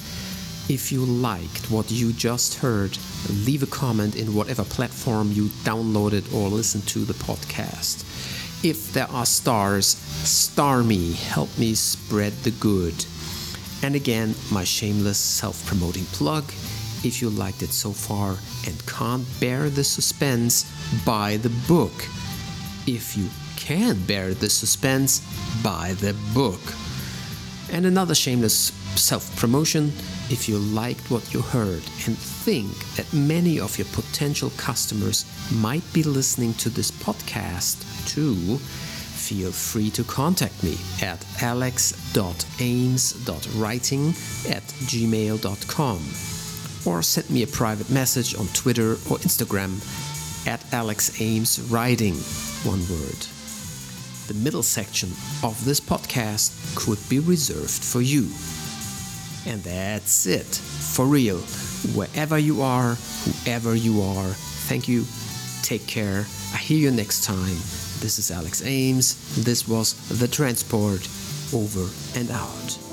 If 0.69 0.93
you 0.93 1.07
liked 1.07 1.71
what 1.71 1.91
you 1.91 2.13
just 2.13 2.57
heard, 2.57 2.99
leave 3.31 3.63
a 3.63 3.67
comment 3.67 4.15
in 4.15 4.35
whatever 4.35 4.63
platform 4.63 5.33
you 5.33 5.45
downloaded 5.65 6.31
or 6.35 6.51
listened 6.51 6.87
to 6.89 7.07
the 7.07 7.15
podcast. 7.15 8.05
If 8.63 8.93
there 8.93 9.11
are 9.11 9.25
stars, 9.25 9.87
star 9.87 10.83
me, 10.83 11.15
help 11.15 11.49
me 11.57 11.75
spread 11.77 12.35
the 12.43 12.51
good. 12.51 13.07
And 13.83 13.95
again, 13.95 14.35
my 14.53 14.65
shameless 14.65 15.17
self 15.17 15.65
promoting 15.65 16.05
plug. 16.13 16.45
If 17.05 17.23
you 17.23 17.31
liked 17.31 17.63
it 17.63 17.73
so 17.73 17.93
far 17.93 18.37
and 18.67 18.87
can't 18.87 19.25
bear 19.41 19.71
the 19.71 19.85
suspense, 19.85 20.67
buy 21.05 21.37
the 21.37 21.53
book. 21.69 21.93
If 22.87 23.17
you 23.17 23.29
can 23.57 24.05
bear 24.07 24.35
the 24.35 24.51
suspense, 24.51 25.23
buy 25.63 25.95
the 26.01 26.15
book. 26.35 26.61
And 27.71 27.87
another 27.87 28.15
shameless 28.15 28.73
self 28.97 29.35
promotion 29.37 29.93
if 30.31 30.49
you 30.49 30.59
liked 30.59 31.11
what 31.11 31.33
you 31.33 31.41
heard 31.41 31.83
and 32.07 32.19
think 32.19 32.73
that 32.97 33.11
many 33.13 33.61
of 33.61 33.79
your 33.79 33.87
potential 33.93 34.51
customers 34.57 35.25
might 35.53 35.85
be 35.93 36.03
listening 36.03 36.55
to 36.55 36.69
this 36.69 36.91
podcast 36.91 37.77
too, 38.07 38.59
feel 38.59 39.53
free 39.53 39.91
to 39.91 40.03
contact 40.05 40.63
me 40.63 40.77
at 41.03 41.25
alex.ames.writing 41.43 44.09
at 44.51 44.63
gmail.com 44.89 45.99
or 46.89 47.03
send 47.03 47.29
me 47.29 47.43
a 47.43 47.47
private 47.47 47.91
message 47.91 48.35
on 48.35 48.47
Twitter 48.49 48.93
or 48.93 49.19
Instagram 49.19 49.77
at 50.47 50.61
alexameswriting, 50.71 52.17
one 52.65 52.81
word. 52.89 53.21
The 54.29 54.43
middle 54.43 54.63
section 54.63 55.11
of 55.43 55.63
this 55.65 55.81
podcast 55.81 56.51
could 56.77 56.99
be 57.09 57.19
reserved 57.19 57.85
for 57.85 58.01
you. 58.01 58.31
And 59.47 59.63
that's 59.63 60.27
it. 60.27 60.47
For 60.47 61.05
real. 61.05 61.39
Wherever 61.95 62.39
you 62.39 62.63
are, 62.63 62.95
whoever 62.95 63.75
you 63.75 64.01
are, 64.01 64.29
thank 64.69 64.89
you. 64.89 65.05
Take 65.63 65.87
care. 65.87 66.25
I 66.55 66.57
hear 66.57 66.79
you 66.79 66.91
next 66.91 67.25
time. 67.25 67.59
This 68.01 68.19
is 68.19 68.31
Alex 68.31 68.65
Ames. 68.65 69.45
This 69.45 69.69
was 69.69 69.95
The 70.19 70.29
Transport. 70.29 71.07
Over 71.53 71.89
and 72.19 72.31
out. 72.31 72.88